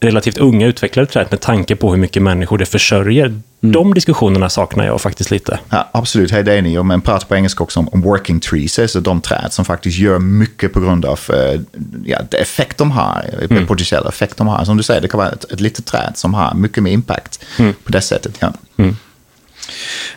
[0.00, 3.34] relativt unga utvecklade trädet med tanke på hur mycket människor det försörjer.
[3.62, 3.72] Mm.
[3.72, 5.58] De diskussionerna saknar jag faktiskt lite.
[5.70, 6.82] Ja, absolut, det är ni.
[6.82, 10.18] Men pratar på engelska också om, om working trees, alltså de träd som faktiskt gör
[10.18, 11.60] mycket på grund av uh,
[12.04, 13.66] ja, det effekt de har, mm.
[13.66, 14.64] potentiella effekt de har.
[14.64, 17.44] Som du säger, det kan vara ett, ett litet träd som har mycket mer impact
[17.58, 17.74] mm.
[17.84, 18.36] på det sättet.
[18.40, 18.52] Ja.
[18.76, 18.96] Mm.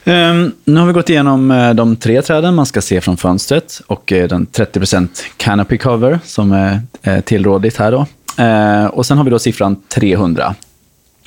[0.04, 3.82] Um, nu har vi gått igenom uh, de tre träden man ska se från fönstret
[3.88, 7.92] och uh, den 30% canopy cover som är uh, tillrådigt här.
[7.92, 8.06] Då.
[8.38, 10.56] Eh, och sen har vi då siffran 300.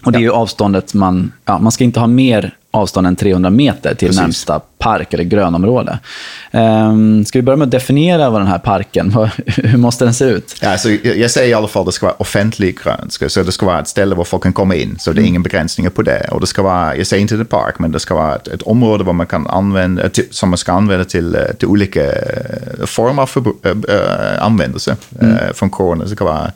[0.05, 1.33] Och det är ju avståndet man...
[1.45, 4.21] Ja, man ska inte ha mer avstånd än 300 meter till Precis.
[4.21, 5.99] närmsta park eller grönområde.
[6.51, 9.13] Um, ska vi börja med att definiera vad den här parken,
[9.47, 10.57] hur måste den se ut?
[10.61, 13.53] Ja, alltså, jag säger i alla fall att det ska vara offentlig grönska, så det
[13.53, 15.29] ska vara ett ställe där folk kan komma in, så det är mm.
[15.29, 16.29] ingen begränsningar på det.
[16.31, 18.63] Och det ska vara, jag säger inte en park, men det ska vara ett, ett
[18.63, 23.27] område man kan använda, till, som man ska använda till, eh, till olika eh, former
[23.27, 25.37] för äh, användelse, mm.
[25.37, 26.07] äh, funktioner.
[26.07, 26.53] Det kan vara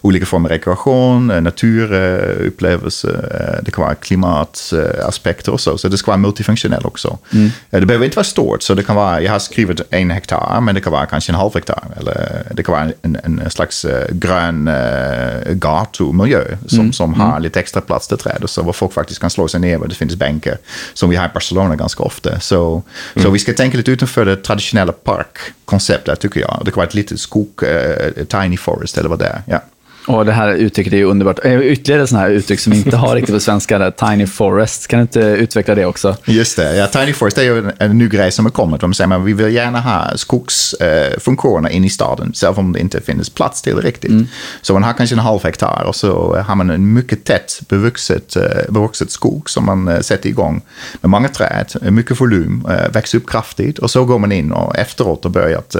[0.00, 6.18] olika former av rekreation, naturupplevelser, det kan vara klimataspekter och så, så det ska vara
[6.18, 7.18] multifunktionellt också.
[7.32, 7.50] Mm.
[7.70, 10.74] Det behöver inte vara stort, så det kan vara, jag har skrivit en hektar, men
[10.74, 11.84] det kan vara kanske en halv hektar.
[11.96, 16.92] Eller det kan vara en, en slags uh, grön uh, gatumiljö som, mm.
[16.92, 17.42] som har mm.
[17.42, 18.42] lite extra plats till träd.
[18.42, 20.58] Och så var folk faktiskt kan slå sig ner det finns bänkar.
[20.94, 22.40] Som vi har i Barcelona ganska ofta.
[22.40, 22.82] Så,
[23.14, 23.32] så mm.
[23.32, 26.62] vi ska tänka lite utanför det traditionella parkkonceptet tycker jag.
[26.64, 29.42] Det kan vara ett litet skog, uh, tiny forest eller vad det är.
[29.46, 29.60] Ja.
[30.08, 31.38] Och det här uttrycket är ju underbart.
[31.44, 34.88] Eh, ytterligare sådana här uttryck som vi inte har riktigt på svenska, där, tiny forest.
[34.88, 36.16] Kan du inte utveckla det också?
[36.24, 38.80] Just det, ja, tiny forest är ju en, en ny grej som har kommit.
[38.80, 42.80] De säger att vi vill gärna ha skogsfunktioner eh, in i staden, även om det
[42.80, 44.10] inte finns plats till riktigt.
[44.10, 44.26] Mm.
[44.62, 48.36] Så man har kanske en halv hektar och så har man en mycket tätt bevuxet,
[48.36, 50.62] eh, bevuxet skog som man eh, sätter igång
[51.00, 54.76] med många träd, mycket volym, eh, växer upp kraftigt och så går man in och
[54.76, 55.76] efteråt och börjar att,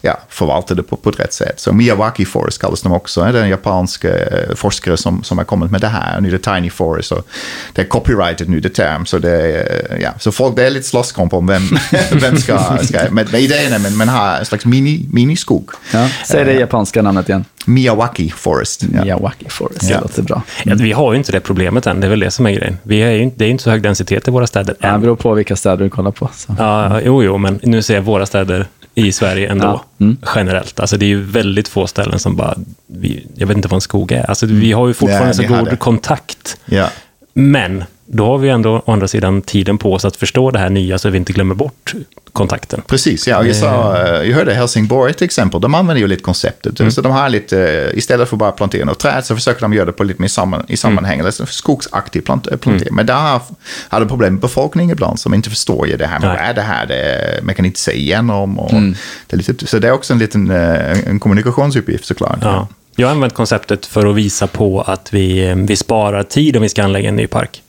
[0.00, 1.60] ja, förvalta det på, på ett rätt sätt.
[1.60, 3.24] Så Miyawaki Forest kallas de också.
[3.24, 6.20] Det en japansk eh, forskare som, som har kommit med det här.
[6.20, 7.26] Nu är det Tiny Forest och
[7.72, 9.06] det är copyrighted nu, det term.
[9.06, 11.62] Så, det är, ja, så folk, det är lite slåsskamp om vem,
[12.12, 15.70] vem ska, ska med, med idén är men, men ha en slags mini, miniskog.
[15.92, 17.44] Ja, säg det japanska namnet igen.
[17.66, 18.82] Miyawaki Forest.
[18.82, 19.04] Ja.
[19.04, 19.96] Miyawaki Forest, ja.
[19.96, 20.42] det låter bra.
[20.62, 20.78] Mm.
[20.78, 22.78] Ja, vi har ju inte det problemet än, det är väl det som är grejen.
[22.82, 24.92] Vi är ju, det är inte så hög densitet i våra städer än.
[24.92, 26.30] Det beror på vilka städer du kollar på.
[26.34, 26.54] Så.
[26.58, 29.84] Ja, jo, jo, men nu ser jag våra städer i Sverige ändå, ja.
[30.04, 30.16] mm.
[30.34, 30.80] generellt.
[30.80, 33.80] Alltså det är ju väldigt få ställen som bara, vi, jag vet inte vad en
[33.80, 34.30] skog är.
[34.30, 36.56] Alltså vi har ju fortfarande ja, så god kontakt.
[36.64, 36.88] Ja.
[37.32, 40.70] Men då har vi ändå å andra sidan tiden på oss att förstå det här
[40.70, 41.94] nya så vi inte glömmer bort
[42.32, 42.82] kontakten.
[42.86, 43.46] Precis, ja.
[43.46, 46.80] Jag, sa, eh, jag hörde Helsingborg till exempel, de använder ju lite konceptet.
[46.80, 46.92] Mm.
[46.92, 49.86] Så de har lite, eh, istället för bara plantera något träd så försöker de göra
[49.86, 51.26] det på lite mer samman, i sammanhang, mm.
[51.26, 52.92] eller skogsaktiv plant, eh, plantering.
[52.92, 52.96] Mm.
[52.96, 53.40] Men där
[53.88, 56.54] har de problem med befolkningen ibland som inte förstår ju det här, men vad är
[56.54, 56.86] det här?
[56.86, 58.58] Det, man kan inte se igenom.
[58.58, 58.94] Och mm.
[59.26, 62.38] det är lite, så det är också en liten en kommunikationsuppgift såklart.
[62.42, 62.68] Ja.
[62.96, 66.68] Jag har använt konceptet för att visa på att vi, vi sparar tid om vi
[66.68, 67.62] ska anlägga en ny park.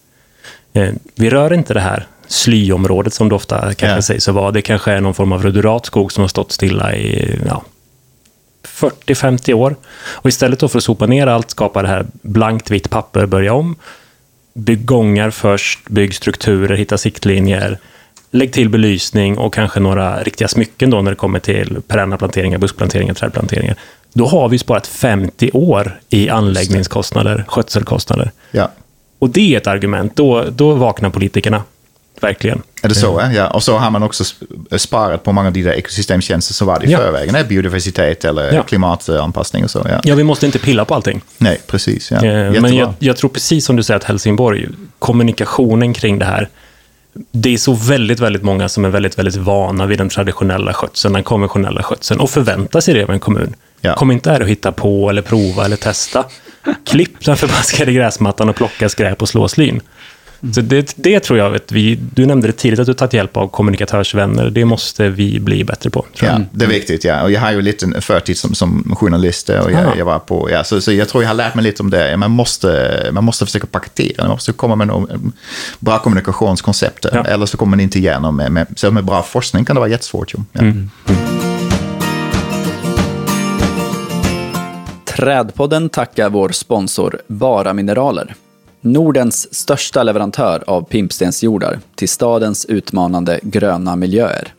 [1.15, 3.99] Vi rör inte det här slyområdet som det ofta kanske yeah.
[3.99, 4.51] sägs vara.
[4.51, 7.63] Det kanske är någon form av ruderatskog som har stått stilla i ja,
[8.65, 9.75] 40-50 år.
[10.07, 13.75] Och istället för att sopa ner allt, skapa det här blankt vitt papper, börja om.
[14.53, 17.79] Bygg gångar först, bygg strukturer, hitta siktlinjer.
[18.31, 22.57] Lägg till belysning och kanske några riktiga smycken då när det kommer till perenna planteringar,
[22.57, 23.75] buskplanteringar, trädplanteringar.
[24.13, 28.31] Då har vi sparat 50 år i anläggningskostnader, skötselkostnader.
[28.51, 28.69] Ja.
[29.19, 30.15] Och det är ett argument.
[30.15, 31.63] Då, då vaknar politikerna
[32.21, 32.62] verkligen.
[32.82, 33.21] Är det så?
[33.36, 33.47] Ja.
[33.47, 34.23] Och så har man också
[34.78, 36.97] sparat på många av de där ekosystemtjänster som var i ja.
[36.97, 37.47] förväg.
[37.47, 38.63] Biodiversitet eller ja.
[38.63, 39.86] klimatanpassning och så.
[39.89, 39.99] Ja.
[40.04, 41.21] ja, vi måste inte pilla på allting.
[41.38, 42.12] Nej, precis.
[42.12, 42.25] Ja.
[42.25, 44.67] Eh, men jag, jag, tror precis som du säger att Helsingborg,
[44.99, 46.49] kommunikationen kring det här,
[47.32, 51.13] det är så väldigt, väldigt många som är väldigt, väldigt vana vid den traditionella skötseln,
[51.13, 53.56] den konventionella skötseln och förväntar sig det av en kommun.
[53.95, 56.25] Kom inte här och hitta på eller prova eller testa.
[56.86, 59.82] Klipp den förbaskade gräsmattan och plocka skräp och slå slyn.
[60.54, 63.38] Så det, det tror jag, att vi, du nämnde det tidigt att du tagit hjälp
[63.38, 64.49] av kommunikatörsvänner.
[64.49, 66.06] Det måste vi bli bättre på.
[66.21, 67.04] Ja, det är viktigt.
[67.04, 67.23] Ja.
[67.23, 70.63] Och jag har ju lite förtid som, som journalist och jag, jag, var på, ja,
[70.63, 72.17] så, så jag tror jag har lärt mig lite om det.
[72.17, 75.34] Man måste, man måste försöka paketera, man måste komma med någon,
[75.80, 77.06] bra kommunikationskoncept.
[77.13, 77.23] Ja.
[77.23, 79.89] Eller så kommer man inte igenom med, med, så med bra forskning kan det vara
[79.89, 80.34] jättesvårt.
[80.34, 80.62] Ja.
[80.62, 80.89] Mm.
[85.15, 88.36] Trädpodden tackar vår sponsor Bara Mineraler.
[88.82, 94.54] Nordens största leverantör av pimpstensjordar till stadens utmanande gröna miljöer.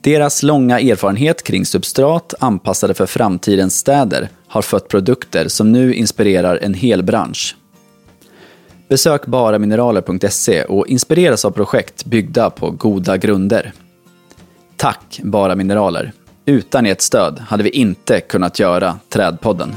[0.00, 6.56] Deras långa erfarenhet kring substrat anpassade för framtidens städer har fött produkter som nu inspirerar
[6.56, 7.56] en hel bransch.
[8.88, 13.72] Besök baramineraler.se och inspireras av projekt byggda på goda grunder.
[14.76, 16.12] Tack Bara Mineraler!
[16.46, 19.74] Utan ert stöd hade vi inte kunnat göra Trädpodden.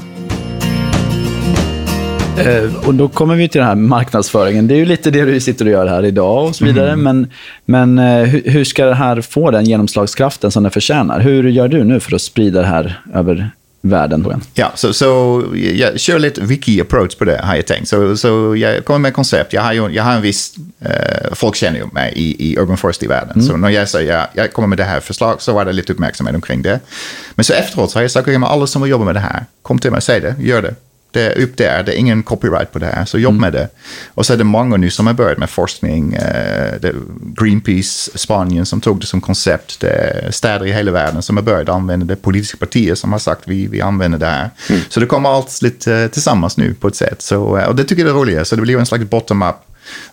[2.38, 4.66] Eh, och då kommer vi till den här marknadsföringen.
[4.66, 6.92] Det är ju lite det du sitter och gör här idag och så vidare.
[6.92, 7.02] Mm.
[7.02, 7.30] Men,
[7.64, 11.20] men eh, hur, hur ska det här få den genomslagskraften som det förtjänar?
[11.20, 13.50] Hur gör du nu för att sprida det här över
[13.84, 14.42] världen.
[14.54, 17.88] Ja, så, så jag kör lite wiki-approach på det har jag tänkt.
[17.88, 19.52] Så, så jag kommer med koncept.
[19.52, 22.76] Jag har, ju, jag har en viss, eh, folk känner ju mig i, i urban
[22.76, 23.34] forest-världen.
[23.34, 23.46] Mm.
[23.46, 25.92] Så när jag säger jag, jag kommer med det här förslaget så var det lite
[25.92, 26.80] uppmärksamhet omkring det.
[27.34, 29.44] Men så efteråt så har jag sagt med alla som vill jobba med det här,
[29.62, 30.74] kom till mig och säg det, gör det.
[31.14, 33.40] Det är upp där, det är ingen copyright på det här, så jobb mm.
[33.40, 33.68] med det.
[34.14, 36.14] Och så är det många nu som har börjat med forskning.
[36.14, 36.90] Eh,
[37.40, 39.80] Greenpeace Spanien som tog det som koncept.
[39.80, 42.16] Det är städer i hela världen som har börjat använda det.
[42.16, 44.50] Politiska partier som har sagt vi, vi använder det här.
[44.70, 44.80] Mm.
[44.88, 47.22] Så det kommer allt lite tillsammans nu på ett sätt.
[47.22, 48.48] Så, eh, och det tycker jag är roligt.
[48.48, 49.56] Så det blir en slags bottom-up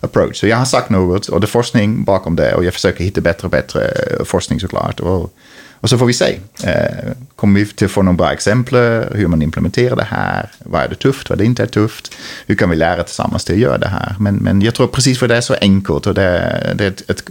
[0.00, 0.40] approach.
[0.40, 3.20] Så jag har sagt något och det är forskning bakom det och jag försöker hitta
[3.20, 3.92] bättre och bättre
[4.24, 5.00] forskning såklart.
[5.00, 5.34] Och
[5.82, 6.38] och så får vi se.
[6.64, 8.74] Eh, kommer vi till att få några bra exempel
[9.14, 10.50] hur man implementerar det här?
[10.58, 11.30] Vad är det tufft?
[11.30, 12.14] Vad är det inte är tufft?
[12.46, 14.16] Hur kan vi lära tillsammans till att göra det här?
[14.18, 17.10] Men, men jag tror precis för det är så enkelt och det, det är ett,
[17.10, 17.24] ett,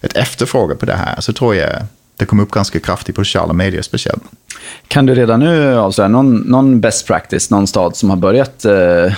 [0.00, 1.82] ett efterfråga på det här så tror jag
[2.16, 4.22] det kom upp ganska kraftigt på sociala medier speciellt.
[4.88, 9.04] Kan du redan nu avslöja någon, någon best practice, någon stad som har börjat eh,
[9.04, 9.12] eh,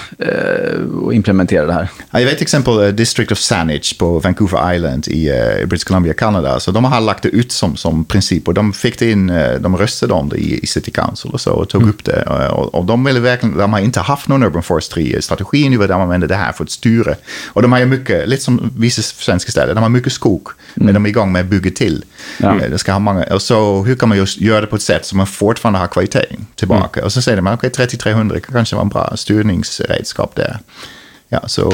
[1.12, 1.88] implementera det här?
[2.10, 5.84] Ja, jag vet till exempel uh, District of Saanich på Vancouver Island i uh, British
[5.84, 6.60] Columbia, Kanada.
[6.60, 9.76] Så de har lagt det ut som, som princip och de fick in, uh, de
[9.76, 11.94] röstade om det i, i City Council och så och tog mm.
[11.94, 12.22] upp det.
[12.22, 16.28] Och, och, de, ville verkligen, de har inte haft någon urban forestry-strategi nu, de använder
[16.28, 17.14] det här för att styra.
[17.46, 20.86] Och de har ju mycket, lite som vissa svenska städer, de har mycket skog, mm.
[20.86, 22.04] men de är igång med att bygga till.
[22.38, 22.54] Ja.
[22.70, 25.06] Det ska ha många, och så hur kan man just göra det på ett sätt
[25.06, 27.00] som man fortfarande har kvalitet tillbaka.
[27.00, 27.04] Mm.
[27.04, 30.58] Och så säger man, okej, okay, 3300 kanske var en bra styrningsredskap där.
[31.29, 31.73] Ja, så,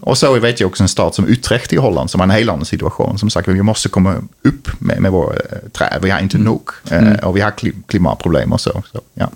[0.00, 2.50] och så vet jag också en stad som Utrecht i Holland som har en helt
[2.50, 3.18] annan situation.
[3.18, 5.98] Som sagt, vi måste komma upp med, med våra eh, träd.
[6.02, 6.44] Vi har inte mm.
[6.44, 6.70] nog.
[6.90, 7.18] Eh, mm.
[7.18, 7.52] och vi har
[7.86, 8.82] klimatproblem och så.
[8.92, 9.30] så ja.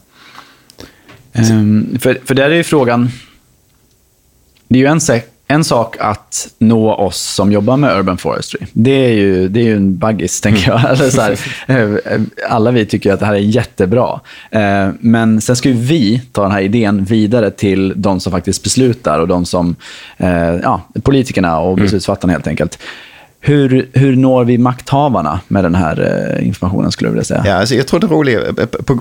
[1.32, 3.10] Um, för, för där är ju frågan,
[4.68, 5.00] det är ju en,
[5.46, 8.60] en sak att nå oss som jobbar med urban forestry.
[8.72, 10.90] Det är ju, det är ju en baggis, tänker jag.
[10.90, 12.00] Eller så här,
[12.48, 14.20] alla vi tycker att det här är jättebra.
[14.50, 18.62] Eh, men sen ska ju vi ta den här idén vidare till de som faktiskt
[18.62, 19.76] beslutar och de som,
[20.16, 21.84] eh, ja, politikerna och mm.
[21.84, 22.78] beslutsfattarna helt enkelt.
[23.46, 26.00] Hur, hur når vi makthavarna med den här
[26.38, 27.42] eh, informationen skulle jag vilja säga?
[27.46, 29.00] Ja, alltså jag tror det roliga, eh, på,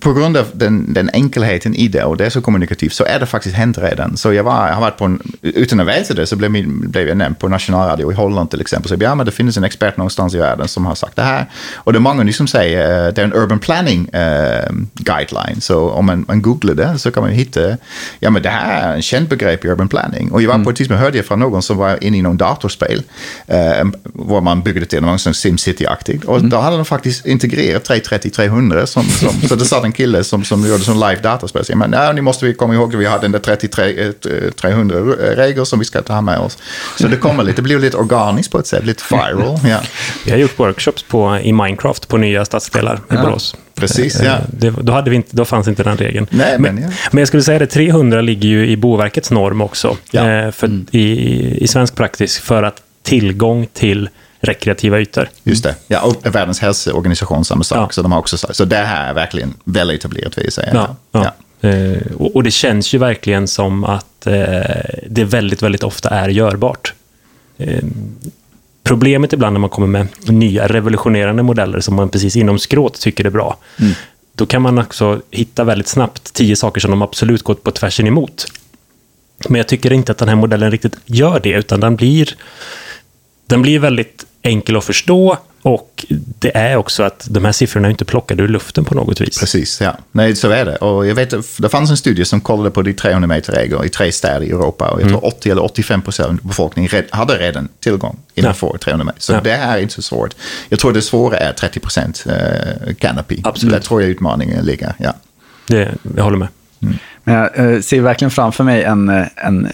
[0.00, 3.20] på grund av den, den enkelheten i det och det är så kommunikativt så är
[3.20, 4.16] det faktiskt hänt redan.
[4.16, 6.90] Så jag, var, jag har varit på en, utan att veta det så blev, min,
[6.90, 8.88] blev jag nämnd på nationalradio i Holland till exempel.
[8.88, 11.46] Så ja, men det finns en expert någonstans i världen som har sagt det här.
[11.74, 15.60] Och det är många nu som säger det är en urban planning uh, guideline.
[15.60, 17.60] Så om man, man googlar det så kan man hitta,
[18.18, 20.32] ja men det här är en känd begrepp i urban planning.
[20.32, 22.36] Och jag var på ett tidspunkt hörde jag från någon som var inne i någon
[22.36, 23.02] datorspel.
[23.52, 23.63] Uh,
[24.02, 26.24] var man byggde till någon som SimCity-aktigt.
[26.24, 26.50] Och mm.
[26.50, 28.86] då hade de faktiskt integrerat 330-300.
[28.86, 31.64] Som, som, så det satt en kille som, som gjorde som live dataspel.
[31.74, 35.84] Men ja, nu måste vi komma ihåg att vi har den där 33-300-regler som vi
[35.84, 36.58] ska ta med oss.
[36.96, 39.58] Så det kommer lite, det blir lite organiskt på ett sätt, lite viral.
[39.68, 39.80] Ja.
[40.24, 43.56] Vi har gjort workshops på, i Minecraft på nya stadsdelar i Borås.
[43.74, 44.38] Precis, ja.
[44.50, 46.26] Det, då, hade vi inte, då fanns inte den regeln.
[46.30, 46.88] Nej, men, ja.
[47.10, 49.96] men jag skulle säga att 300 ligger ju i Boverkets norm också.
[50.10, 50.30] Ja.
[50.30, 50.86] Eh, för, mm.
[50.90, 54.08] i, I svensk praxis för att tillgång till
[54.40, 55.28] rekreativa ytor.
[55.42, 55.74] Just det.
[55.86, 57.78] Ja, och Världens hälsoorganisation samma sak.
[57.78, 57.88] Ja.
[57.90, 60.70] Så de har också så det här är verkligen väl etablerat, säga.
[60.74, 61.24] Ja, ja.
[61.24, 61.32] ja.
[61.68, 64.34] Eh, och, och, det känns ju verkligen som att eh,
[65.06, 66.94] det väldigt, väldigt ofta är görbart.
[67.58, 67.84] Eh,
[68.82, 73.24] problemet ibland när man kommer med nya revolutionerande modeller som man precis inom skråt tycker
[73.24, 73.92] är bra, mm.
[74.34, 78.06] då kan man också hitta väldigt snabbt tio saker som de absolut gått på tvärsen
[78.06, 78.46] emot.
[79.48, 82.36] Men jag tycker inte att den här modellen riktigt gör det, utan den blir,
[83.46, 86.06] den blir väldigt enkel att förstå och
[86.38, 89.40] det är också att de här siffrorna är inte plockade ur luften på något vis.
[89.40, 89.96] Precis, ja.
[90.12, 90.76] Nej, så är det.
[90.76, 93.88] Och jag vet, det fanns en studie som kollade på de 300 meter regler i
[93.88, 94.90] tre städer i Europa.
[94.90, 95.58] Och jag tror 80 mm.
[95.58, 98.78] eller 85 procent av befolkningen hade redan tillgång innanför ja.
[98.78, 99.20] 300 meter.
[99.20, 99.40] Så ja.
[99.40, 100.34] det är inte så svårt.
[100.68, 103.40] Jag tror det svåra är 30 procent uh, canopy.
[103.44, 103.74] Absolut.
[103.74, 104.94] Där tror jag utmaningen ligger.
[104.98, 105.14] Ja.
[105.66, 106.48] Det, jag håller med.
[106.82, 106.94] Mm.
[107.24, 109.68] Men jag uh, ser verkligen framför mig en, eh, en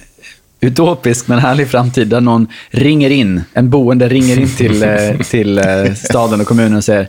[0.61, 5.59] utopisk men härlig framtid där någon ringer in, en boende ringer in till, eh, till
[5.59, 7.09] eh, staden och kommunen och säger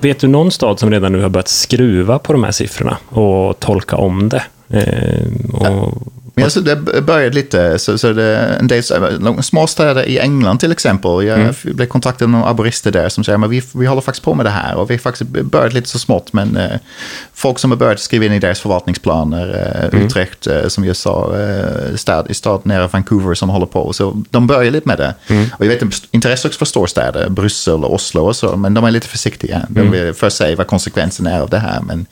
[0.00, 3.60] Vet du någon stad som redan nu har börjat skruva på de här siffrorna och
[3.60, 4.42] tolka om det?
[4.68, 5.92] Eh, och
[6.34, 8.82] men alltså, det började lite, så, så det, en del
[9.42, 11.26] småstäder i England till exempel.
[11.26, 11.54] Jag mm.
[11.62, 14.46] blev kontaktad av några arborister där som säger att vi, vi håller faktiskt på med
[14.46, 14.76] det här.
[14.76, 16.78] Och vi har faktiskt börjat lite så smått, men eh,
[17.34, 20.06] folk som har börjat skriva in i deras förvaltningsplaner, eh, mm.
[20.06, 23.92] Utrecht eh, som jag sa, eh, stad, i stad nära Vancouver som håller på.
[23.92, 25.14] Så de börjar lite med det.
[25.28, 25.46] Mm.
[25.58, 28.90] Och jag vet intresse också för storstäder, Bryssel och Oslo och så, men de är
[28.90, 29.66] lite försiktiga.
[29.68, 29.92] De mm.
[29.92, 31.80] vill först säga vad konsekvenserna är av det här.
[31.80, 32.06] Men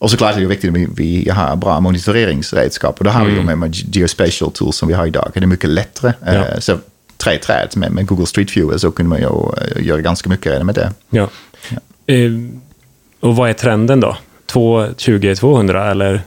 [0.00, 2.98] och såklart är det viktigt att vi har bra monitoreringsredskap.
[2.98, 3.32] Och då har mm.
[3.32, 5.30] vi ju med geospatial tools som vi har idag.
[5.34, 6.12] Det är mycket lättare.
[6.26, 6.32] Ja.
[6.32, 6.78] Uh, så
[7.16, 10.52] tre träd med, med Google Street View så kunde man ju uh, göra ganska mycket
[10.52, 10.92] redan med det.
[11.10, 11.28] Ja.
[12.06, 12.14] ja.
[12.14, 12.48] Uh,
[13.20, 14.16] och vad är trenden då?
[14.52, 16.22] 220-200 eller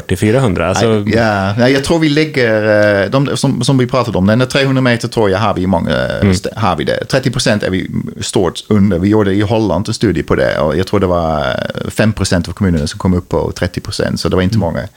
[0.00, 0.62] 440-400?
[0.62, 1.04] Alltså...
[1.06, 4.82] Ja, jag tror vi ligger, eh, de, som, som vi pratade om, den där 300
[4.82, 6.36] meter tror jag har vi många, mm.
[6.56, 7.04] har vi det.
[7.04, 7.90] 30 procent är vi
[8.20, 8.98] stort under.
[8.98, 11.56] Vi gjorde i Holland en studie på det och jag tror det var
[11.90, 14.66] 5 procent av kommunerna som kom upp på 30 procent, så det var inte mm.
[14.66, 14.88] många.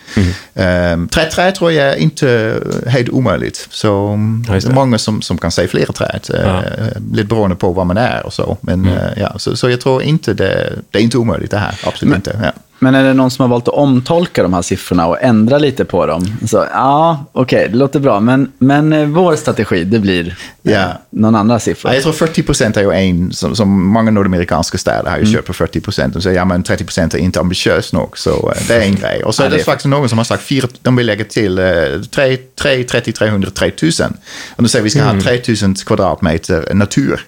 [0.53, 1.01] Mm.
[1.01, 3.67] Um, träd, tror jag är inte helt omöjligt.
[3.69, 6.37] Så ja, det är många som, som kan säga flera träd, ja.
[6.37, 8.57] uh, lite beroende på vad man är och så.
[8.61, 8.99] Men mm.
[9.17, 12.09] ja, så, så jag tror inte det, det är inte omöjligt det här, absolut.
[12.09, 12.39] Men, inte.
[12.43, 12.51] Ja.
[12.79, 15.85] Men är det någon som har valt att omtolka de här siffrorna och ändra lite
[15.85, 16.25] på dem?
[16.47, 18.19] Så, ja, okej, okay, det låter bra.
[18.19, 21.89] Men, men eh, vår strategi, det blir eh, någon andra siffra.
[21.89, 25.33] Ja, jag tror 40 procent är ju en, som, som många nordamerikanska städer har ju
[25.33, 26.13] kört på 40 procent.
[26.13, 28.95] De säger ja men 30 procent är inte ambitiöst nog, så eh, det är en
[28.95, 29.23] grej.
[29.23, 31.25] Och så är det, det är- faktiskt någon som har sagt att de vill lägga
[31.25, 31.65] till eh,
[32.11, 34.13] 3, 3, 30, 300, 3000.
[34.55, 37.25] Och de säger vi ska ha 3000 kvadratmeter natur,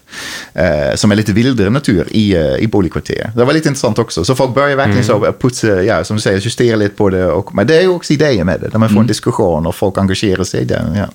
[0.53, 3.31] eh, som är lite vildare natur i, eh, i boligkvarter.
[3.35, 4.25] Det var lite intressant också.
[4.25, 7.25] Så folk börjar verkligen så putsa, ja, som du säger, justera lite på det.
[7.25, 9.75] Och, men det är ju också idéer med det, där man får en diskussion och
[9.75, 10.83] folk engagerar sig i det.
[10.95, 11.07] Ja.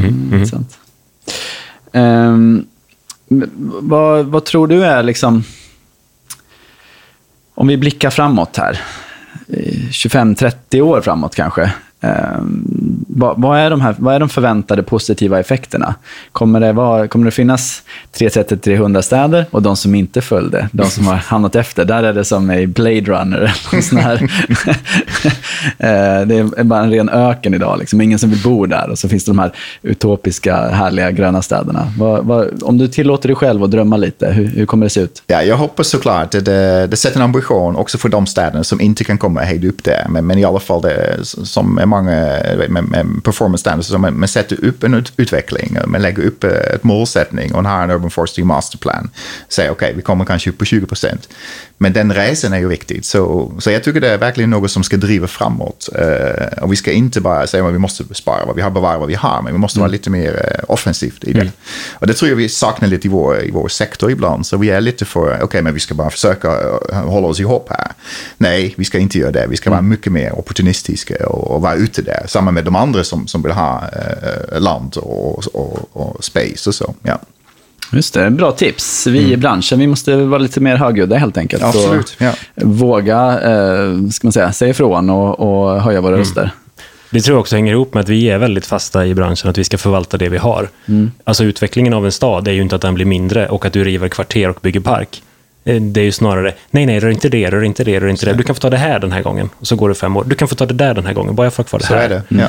[0.00, 0.44] Mm.
[1.92, 2.66] Ehm,
[3.28, 3.50] men
[3.80, 5.44] vad, vad tror du är liksom...
[7.54, 8.80] Om vi blickar framåt här,
[9.48, 11.72] eh, 25-30 år framåt kanske
[13.14, 15.94] vad, vad, är de här, vad är de förväntade positiva effekterna?
[16.32, 17.82] Kommer det, vara, kommer det finnas
[18.14, 22.24] 330-300 städer och de som inte följde, de som har hamnat efter, där är det
[22.24, 23.36] som i Blade Runner.
[23.38, 24.22] eller någon sån här.
[25.78, 28.00] Eh, det är bara en ren öken idag, liksom.
[28.00, 28.90] ingen som vill bo där.
[28.90, 29.52] Och så finns det de här
[29.82, 31.92] utopiska, härliga gröna städerna.
[31.98, 35.00] Vad, vad, om du tillåter dig själv att drömma lite, hur, hur kommer det se
[35.00, 35.22] ut?
[35.26, 38.80] Ja, jag hoppas såklart att det, det sätter en ambition också för de städerna som
[38.80, 40.06] inte kan komma höjd upp där.
[40.08, 42.10] Men, men i alla fall det som är många
[42.68, 46.84] med, med performance standards, man, man sätter upp en ut, utveckling, man lägger upp ett
[46.84, 49.10] målsättning och har en urban forestry masterplan.
[49.48, 51.28] Säger okej, vi kommer kanske upp på 20 procent.
[51.82, 53.04] Men den resan är ju viktig.
[53.04, 55.88] Så, så jag tycker det är verkligen något som ska driva framåt.
[55.94, 58.98] Eh, och vi ska inte bara säga att vi måste spara vad vi har, bevara
[58.98, 61.50] vad vi har, men vi måste vara lite mer eh, offensivt i det.
[61.92, 64.46] Och det tror jag vi saknar lite i vår, i vår sektor ibland.
[64.46, 66.48] Så vi är lite för, okej, men vi ska bara försöka
[66.90, 67.92] eh, hålla oss ihop här.
[68.38, 69.46] Nej, vi ska inte göra det.
[69.46, 72.24] Vi ska vara mycket mer opportunistiska och, och vara ute där.
[72.26, 76.74] Samma med de andra som, som vill ha eh, land och, och, och space och
[76.74, 76.94] så.
[77.02, 77.20] Ja.
[77.92, 79.06] Just det, bra tips.
[79.06, 81.62] Vi i branschen, vi måste vara lite mer högljudda helt enkelt.
[81.62, 82.32] Absolut, Och ja.
[82.54, 86.50] Våga eh, ska man säga, säga ifrån och, och höja våra röster.
[87.10, 89.58] Det tror jag också hänger ihop med att vi är väldigt fasta i branschen, att
[89.58, 90.68] vi ska förvalta det vi har.
[91.24, 93.84] Alltså utvecklingen av en stad är ju inte att den blir mindre och att du
[93.84, 95.22] river kvarter och bygger park.
[95.64, 98.26] Eh, Det är ju snarare, nej, nej, rör inte det, rör inte det, rör inte
[98.26, 98.32] det.
[98.32, 99.50] Du kan få ta det här den här gången.
[99.58, 100.24] Och så går det fem år.
[100.26, 101.94] Du kan få ta det där den här gången, bara jag får kvar det Så
[101.94, 102.02] här.
[102.04, 102.22] är det.
[102.28, 102.48] Ja.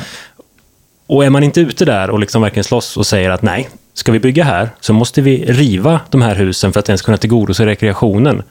[1.06, 4.12] Och är man inte ute där och liksom verkligen slåss och säger att nej, ska
[4.12, 7.66] vi bygga här så måste vi riva de här husen för att ens kunna tillgodose
[7.66, 8.42] rekreationen.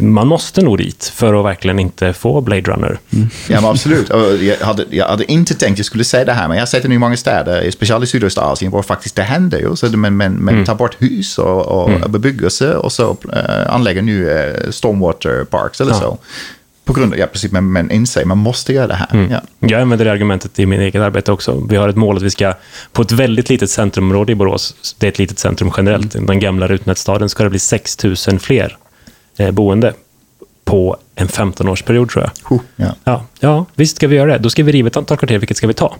[0.00, 2.98] Man måste nog dit för att verkligen inte få Blade Runner.
[3.48, 4.08] Ja, men absolut.
[4.40, 6.66] Jag, hade, jag hade inte tänkt att jag skulle säga det här, men jag har
[6.66, 9.76] sett det nu i många städer, speciellt i Sydostasien, var faktiskt det händer ju.
[9.76, 14.24] Så men men, men ta bort hus och, och bebyggelse och så uh, anlägga nu
[14.24, 16.00] uh, stormwater parks eller Ja.
[16.00, 16.18] så.
[16.88, 19.28] På grund av, ja precis, men, men inse, man måste göra det här.
[19.30, 19.68] Ja.
[19.68, 21.66] Jag använder det argumentet i mitt eget arbete också.
[21.68, 22.54] Vi har ett mål att vi ska,
[22.92, 26.66] på ett väldigt litet centrumområde i Borås, det är ett litet centrum generellt, den gamla
[26.66, 28.76] Rutnätsstaden, ska det bli 6 000 fler
[29.38, 29.94] eh, boende
[30.68, 32.30] på en 15-årsperiod tror jag.
[32.48, 32.94] Huh, ja.
[33.04, 34.38] Ja, ja, visst ska vi göra det.
[34.38, 35.96] Då ska vi riva ett antal kvarter, vilket ska vi ta?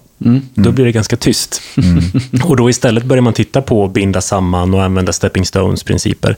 [0.54, 1.62] Då blir det ganska tyst.
[2.44, 6.36] och då istället börjar man titta på att binda samman och använda stepping stones principer.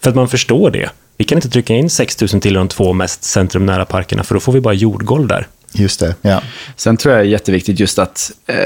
[0.00, 0.90] För att man förstår det.
[1.16, 4.40] Vi kan inte trycka in 6 000 till de två mest centrumnära parkerna, för då
[4.40, 5.46] får vi bara jordgolv där.
[5.72, 6.42] Just det, ja.
[6.76, 8.56] Sen tror jag det är jätteviktigt just att, eh,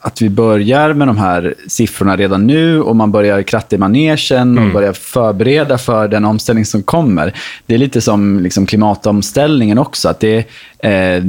[0.00, 4.58] att vi börjar med de här siffrorna redan nu och man börjar kratta i manegen
[4.58, 7.34] och börjar förbereda för den omställning som kommer.
[7.66, 10.08] Det är lite som liksom klimatomställningen också.
[10.08, 10.44] Att det,
[10.78, 11.24] eh,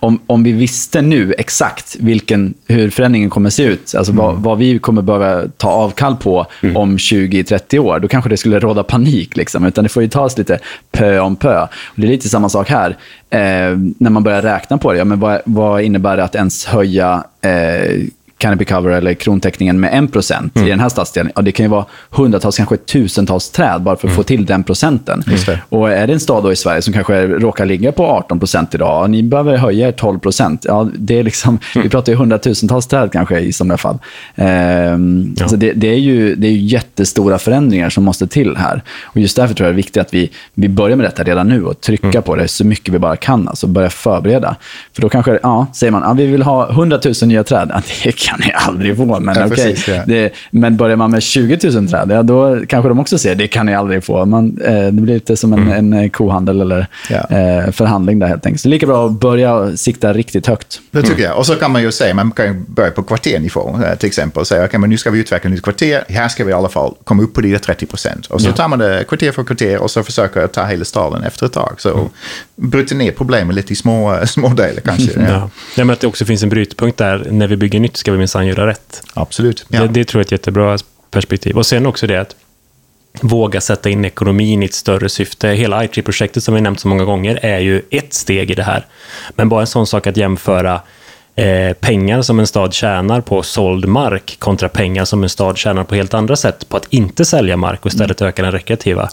[0.00, 4.58] om, om vi visste nu exakt vilken, hur förändringen kommer se ut, alltså vad, vad
[4.58, 9.36] vi kommer behöva ta avkall på om 20-30 år, då kanske det skulle råda panik.
[9.36, 9.64] Liksom.
[9.64, 10.58] Utan det får ju tas lite
[10.90, 11.62] pö om pö.
[11.62, 12.96] Och det är lite samma sak här.
[13.30, 16.64] Eh, när man börjar räkna på det, ja, men vad, vad innebär det att ens
[16.64, 18.02] höja eh,
[18.42, 21.32] canopy cover eller krontäckningen med 1% i den här stadsdelen?
[21.36, 24.64] Ja, det kan ju vara hundratals, kanske tusentals träd bara för att få till den
[24.64, 25.22] procenten.
[25.68, 29.02] Och är det en stad då i Sverige som kanske råkar ligga på 18% idag,
[29.04, 30.58] ja, ni behöver höja er 12%.
[30.62, 33.98] Ja, det är liksom, Vi pratar ju hundratusentals träd kanske i sådana fall.
[34.34, 35.48] Ehm, Ja.
[35.48, 38.82] så det, det, är ju, det är ju jättestora förändringar som måste till här.
[39.04, 41.48] Och just därför tror jag det är viktigt att vi, vi börjar med detta redan
[41.48, 43.48] nu och trycka på det så mycket vi bara kan.
[43.48, 44.56] Alltså börja förbereda.
[44.94, 47.70] För då kanske, ja, säger man, ja, vi vill ha 100 000 nya träd.
[47.74, 49.56] Ja, det kan ni aldrig få, men Ja, okej.
[49.56, 50.02] precis, ja.
[50.06, 53.48] Det, men börjar man med 20 000 träd, ja, då kanske de också säger det
[53.48, 54.24] kan ni aldrig få.
[54.24, 57.16] Man, eh, det blir lite som en, en eh, kohandel eller Ja.
[57.16, 58.60] eh, förhandling där helt enkelt.
[58.60, 60.80] Så det är lika bra att börja sikta riktigt högt.
[60.90, 61.38] Det tycker jag.
[61.38, 64.40] Och så kan man ju säga, man kan ju börja på kvarternivå eh, till exempel.
[64.40, 66.04] Och säga, okej, men nu ska vi utveckla ett nytt kvarter.
[66.08, 68.26] Här ska vi i alla fall komma upp på de 30 procent.
[68.26, 71.46] Och så tar man det kvarter för kvarter och så försöker ta hela staden efter
[71.46, 71.74] ett tag.
[71.78, 72.08] Så
[72.56, 75.10] bryter ner problemen lite i små, små delar kanske.
[75.20, 75.28] Ja.
[75.28, 75.50] Ja.
[75.76, 77.26] Ja, men att det också finns en brytpunkt där.
[77.30, 79.02] När vi bygger nytt ska vi minsann göra rätt.
[79.14, 79.64] Absolut.
[79.68, 79.80] Ja.
[79.80, 80.78] Det, det tror jag är ett jättebra
[81.10, 81.56] perspektiv.
[81.56, 82.36] Och sen också det att
[83.20, 85.48] våga sätta in ekonomin i ett större syfte.
[85.48, 88.86] Hela I3-projektet som vi nämnt så många gånger är ju ett steg i det här.
[89.36, 90.80] Men bara en sån sak att jämföra
[91.36, 95.84] eh, pengar som en stad tjänar på såld mark kontra pengar som en stad tjänar
[95.84, 98.28] på helt andra sätt på att inte sälja mark och istället Mm.
[98.28, 99.08] öka den rekreativa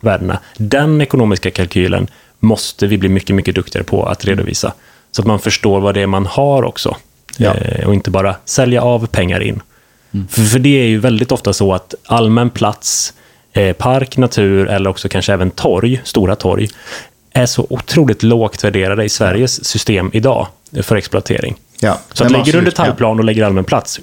[0.00, 0.38] värdena.
[0.56, 2.06] Den ekonomiska kalkylen
[2.40, 4.72] måste vi bli mycket, mycket duktigare på att redovisa.
[5.12, 6.96] Så att man förstår vad det är man har också.
[7.36, 7.54] Ja.
[7.54, 9.62] Eh, och inte bara sälja av pengar in.
[10.30, 13.14] För, för det är ju väldigt ofta så att allmän plats,
[13.52, 16.68] eh, park, natur eller också kanske även torg, stora torg,
[17.32, 20.46] är så otroligt lågt värderade i Sveriges system idag
[20.82, 21.56] för exploatering.
[21.80, 24.00] Ja, Så att lägger du en detaljplan och lägger allmän plats,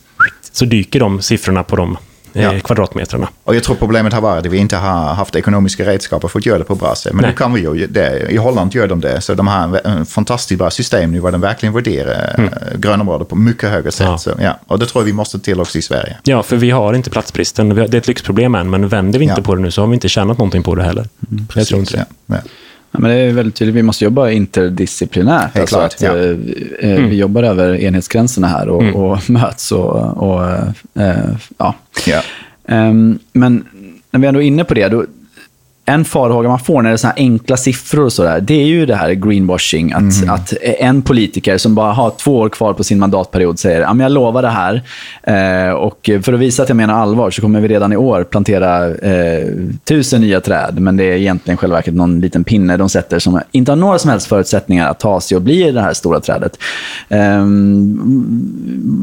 [0.52, 1.98] så dyker de siffrorna på de
[2.34, 2.60] Ja.
[2.60, 3.28] kvadratmetrarna.
[3.44, 6.46] Och jag tror problemet har varit att vi inte har haft ekonomiska redskap för att
[6.46, 7.14] göra det på bra sätt.
[7.14, 7.32] Men Nej.
[7.32, 8.28] nu kan vi ju det.
[8.30, 9.22] I Holland gör de det.
[9.22, 12.54] Så de har en, fantastiskt bra system nu där de verkligen värderar mm.
[12.76, 14.08] grönområden på mycket högre sätt.
[14.08, 14.18] Ja.
[14.18, 14.60] Så, ja.
[14.68, 16.18] Och det tror jag vi måste till också i Sverige.
[16.24, 17.70] Ja, för vi har inte platsbristen.
[17.70, 19.44] Det är ett lyxproblem än, men vänder vi inte Ja.
[19.44, 21.08] på det nu så har vi inte tjänat någonting på det heller.
[21.56, 22.06] jag tror inte det.
[22.26, 22.36] Ja.
[22.94, 22.98] Ja.
[22.98, 23.76] Ja, men det är väldigt tydligt.
[23.76, 25.54] Vi måste jobba interdisciplinärt.
[25.56, 26.18] Helt Alltså klart, att, ja.
[26.88, 29.72] eh, eh, Vi jobbar över enhetsgränserna här och, och möts.
[29.72, 30.44] Och, och,
[31.02, 31.16] eh,
[31.58, 31.76] ja.
[32.08, 32.22] Ja.
[32.68, 33.64] Ehm, men
[34.12, 35.06] när vi ändå är inne på det, då,
[35.86, 38.66] en farhåga man får när det är så här enkla siffror och sådär, det är
[38.66, 39.94] ju det här greenwashing.
[39.94, 44.00] Att, att en politiker som bara har två år kvar på sin mandatperiod säger men
[44.00, 44.82] jag lovar det här.
[45.24, 48.24] Eh, och för att visa att jag menar allvar så kommer vi redan i år
[48.24, 49.48] plantera eh,
[49.84, 50.80] tusen nya träd.
[50.80, 54.00] Men det är egentligen själva verket någon liten pinne de sätter som inte har några
[54.00, 56.58] som helst förutsättningar att ta sig och bli det här stora trädet.
[57.10, 58.00] Ehm,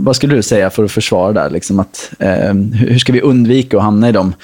[0.04, 1.50] vad skulle du säga för att försvara där?
[1.50, 4.34] Liksom att, ehm, hur ska vi undvika att hamna i de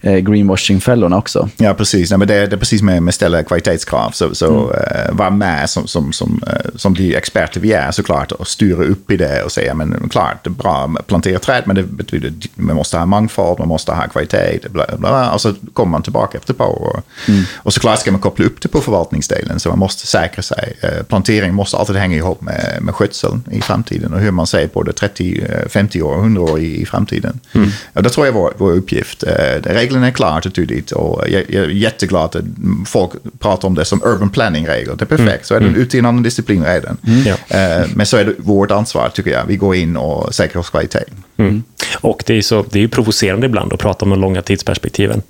[0.00, 1.48] eh, greenwashing-fällorna också?
[1.56, 2.10] Ja, precis.
[2.10, 4.10] Nej, men det, det är precis med, med ställa kvalitetskrav.
[4.10, 4.70] Så, så Mm.
[4.70, 8.84] eh, var med som, som, som, eh, som de experter vi är såklart och styra
[8.84, 11.82] upp i det och säga men klart, det är bra att plantera träd men det
[11.82, 15.54] betyder att man måste ha mångfald, man måste ha kvalitet, bla, bla, bla, och så
[15.72, 17.02] kommer man tillbaka efter ett par år.
[17.28, 17.42] Mm.
[17.56, 20.76] Och såklart ska man koppla upp det på förvaltningsdelen så man måste säkra sig.
[20.80, 24.66] Eh, plantering måste alltid hänga ihop med, med skötseln i framtiden och hur man ser
[24.68, 27.40] på det 30, eh, 50 år, 100 år i, i framtiden.
[27.52, 27.70] Mm.
[27.92, 29.24] Och det tror jag är vår, uppgift.
[29.62, 32.44] Reglerna är klart och tydligt och jag, jag jätteglad att
[32.86, 34.94] folk pratar om det som urban planning-regler.
[34.96, 36.96] Det är perfekt, så är det i en annan disciplin redan.
[37.26, 37.56] Ja.
[37.56, 39.46] Eh, Men så är det vårt ansvar, tycker jag.
[39.46, 41.04] Vi går in och säkrar oss kvalitet.
[41.36, 41.62] Mm.
[42.00, 45.22] Och det är, så, det är ju provocerande ibland att prata om de långa tidsperspektiven.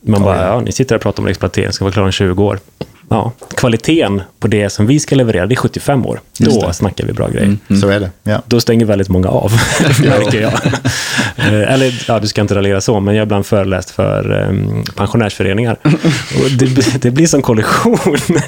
[0.00, 2.58] Man bara, ja, ni sitter och pratar om exploatering, ska vara klara om 20 år.
[3.10, 6.20] Ja, kvaliteten på det som vi ska leverera, det är 75 år.
[6.38, 7.56] Då snackar vi bra grejer.
[7.80, 8.10] Så är det.
[8.22, 8.42] Ja.
[8.46, 9.52] Då stänger väldigt många av,
[10.00, 10.52] märker jag.
[11.36, 14.84] Eh, Eller, ja, du ska inte raljera så, men jag har ibland föreläst för um,
[14.96, 15.76] pensionärsföreningar.
[16.44, 17.98] Och det, det blir som kollision.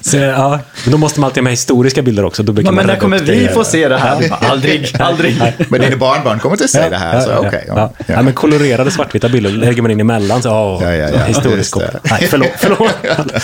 [0.00, 2.42] Så, ja, men då måste man alltid ha med historiska bilder också.
[2.42, 3.32] Då brukar man men när kommer det.
[3.32, 4.30] vi få se det här?
[4.30, 5.42] aldrig, aldrig.
[5.68, 7.20] Men dina barnbarn kommer inte att säga det här.
[7.20, 7.92] Så, ja, okej, ja, ja.
[8.06, 8.14] ja.
[8.14, 10.42] Ja, men kolorerade svartvita bilder lägger man in emellan.
[10.42, 11.24] Så, åh, Ja, ja, ja.
[11.24, 11.80] Historisk Just det.
[11.80, 12.00] koppling.
[12.10, 12.48] Nej, förlåt.
[12.58, 12.94] förlåt.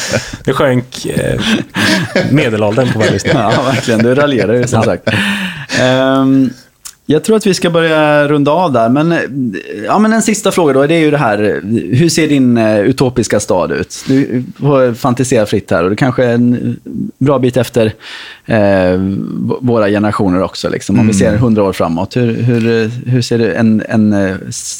[0.44, 1.40] Det sjönk eh,
[2.30, 3.28] medelåldern på vår lista.
[3.28, 4.02] Ja, verkligen.
[4.02, 5.08] Du raljerar ju som sagt.
[5.80, 6.50] Ehm,
[7.06, 8.88] jag tror att vi ska börja runda av där.
[8.88, 9.14] Men,
[9.86, 10.86] ja, men en sista fråga då.
[10.86, 11.60] Det är ju det här.
[11.92, 14.04] Hur ser din eh, utopiska stad ut?
[14.06, 15.84] Du får fantisera fritt här.
[15.84, 16.80] Och det kanske är en
[17.18, 17.92] bra bit efter
[18.50, 18.98] eh,
[19.60, 20.68] våra generationer också.
[20.68, 20.98] Liksom.
[21.00, 22.16] Om vi ser hundra år framåt.
[22.16, 24.36] Hur, hur, eh, hur ser en, en eh,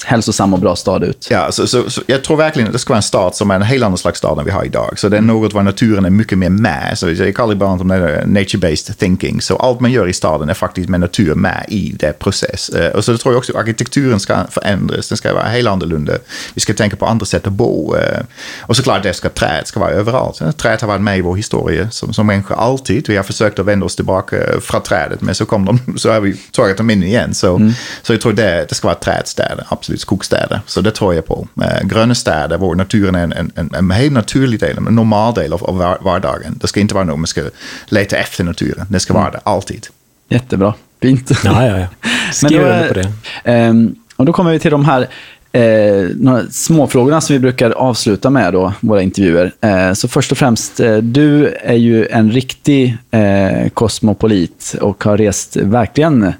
[0.06, 1.28] hälsosam och bra stad ut?
[1.30, 3.54] Ja, så, så, så jag tror verkligen att det ska vara en stad som är
[3.54, 4.98] en helt annan slags stad än vi har idag.
[4.98, 6.98] Så det är något var naturen är mycket mer med.
[6.98, 9.40] Så jag kallar det bara om det är nature-based thinking.
[9.40, 12.68] Så allt man gör i staden är faktiskt med natur med i det process.
[12.68, 15.08] Eh, Och så tror jag också att arkitekturen ska förändras.
[15.08, 16.12] Den ska vara helt annorlunda.
[16.54, 17.96] Vi ska tänka på andra sätt att bo.
[17.96, 18.20] eh.
[18.60, 20.40] Och såklart, det ska träd ska vara överallt.
[20.40, 23.08] Eh, Träd har varit med i vår historia som, som människor alltid.
[23.08, 26.20] Vi har försökt att vända oss tillbaka från trädet, men så kom de, så har
[26.20, 27.34] vi tagit dem in igen.
[27.34, 30.60] Så, så jag tror det, det ska vara trädstäder, absolut skogsstäder.
[30.66, 31.48] Så det tror jag på.
[31.62, 35.34] Eh, gröna städer, där naturen är en, en, en, en helt naturlig del, en normal
[35.34, 36.58] del av, av var- vardagen.
[36.60, 37.42] Det ska inte vara något man ska
[37.88, 38.86] leta efter naturen.
[38.90, 39.86] Det ska vara det, alltid.
[40.28, 40.74] Jättebra.
[41.02, 41.30] Fint.
[41.44, 41.86] Ja, ja, ja.
[42.32, 43.12] Skriv under på det.
[43.44, 45.08] ehm, och då kommer vi till de här
[45.52, 49.52] eh, några småfrågorna som vi brukar avsluta med då, våra intervjuer.
[49.60, 55.16] Eh, så först och främst, eh, du är ju en riktig eh, kosmopolit och har
[55.16, 56.32] rest verkligen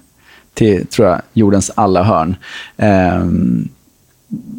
[0.54, 2.36] till, tror jag, jordens alla hörn.
[2.76, 3.24] Eh,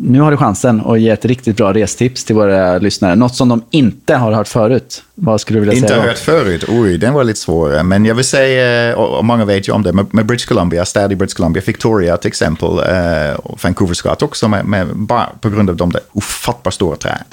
[0.04, 3.16] nu har du chansen att ge ett riktigt bra restips till våra lyssnare.
[3.16, 5.04] Något som de inte har hört förut.
[5.16, 6.02] Vad skulle du vilja Inte säga?
[6.02, 6.08] då?
[6.08, 6.66] hört förut.
[6.68, 7.84] Oj, den var lite svår.
[7.84, 11.16] Men jag vill säga, och många vet ju om det, med, British Columbia, stad i
[11.16, 15.70] British Columbia, Victoria till exempel, eh, och Vancouver Scott också, med, med, bara på grund
[15.70, 17.26] av de där ofattbart stora träd.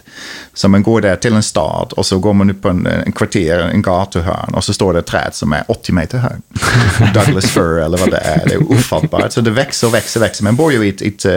[0.54, 3.12] Så man går där till en stad och så går man upp på en, en
[3.12, 6.38] kvarter, en gatuhörn och så står det ett träd som är 80 meter hög.
[7.14, 8.42] Douglas fir eller vad det är.
[8.48, 9.32] Det är ofattbart.
[9.32, 10.44] Så det växer och växer och växer.
[10.44, 11.32] Man bor ju i ett, eh,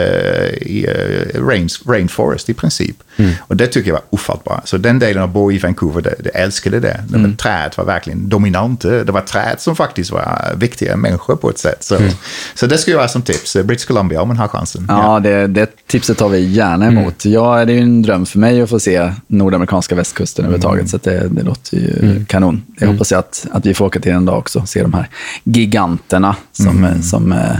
[0.68, 2.96] i eh, rains, rainforest i princip.
[3.40, 4.68] Och det tycker jag var ofattbart.
[4.68, 7.04] Så den delen av bo i Vancouver, det, det älskade det.
[7.08, 7.36] det mm.
[7.36, 8.80] Trädet var verkligen dominant.
[8.80, 11.84] Det var träd som faktiskt var viktiga människor på ett sätt.
[11.84, 11.98] Så,
[12.54, 13.56] så det skulle jag vara som tips.
[13.64, 14.86] British Columbia om man har chansen.
[14.88, 17.24] Ja, det, det tipset tar vi gärna emot.
[17.24, 17.34] Mm.
[17.34, 20.54] Ja, det är ju en dröm för mig att få se nordamerikanska västkusten mm.
[20.54, 20.90] överhuvudtaget.
[20.90, 22.26] Så det, det låter ju mm.
[22.26, 22.62] kanon.
[22.78, 24.94] Jag hoppas jag att, att vi får åka till en dag också och se de
[24.94, 25.08] här
[25.44, 27.02] giganterna som, mm.
[27.02, 27.56] som eh,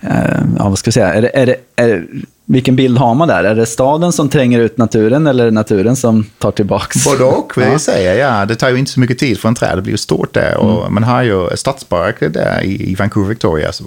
[0.00, 2.06] eh, ja, vad ska jag säga, är det, är det, är
[2.52, 3.44] vilken bild har man där?
[3.44, 7.04] Är det staden som tränger ut naturen eller är det naturen som tar tillbaks?
[7.04, 8.14] Både och vill jag säga.
[8.14, 9.78] Ja, det tar ju inte så mycket tid för en träd.
[9.78, 10.56] Det blir ju stort där.
[10.56, 10.94] Och mm.
[10.94, 13.72] Man har ju stadspark där i, Vancouver, Victoria.
[13.72, 13.84] Så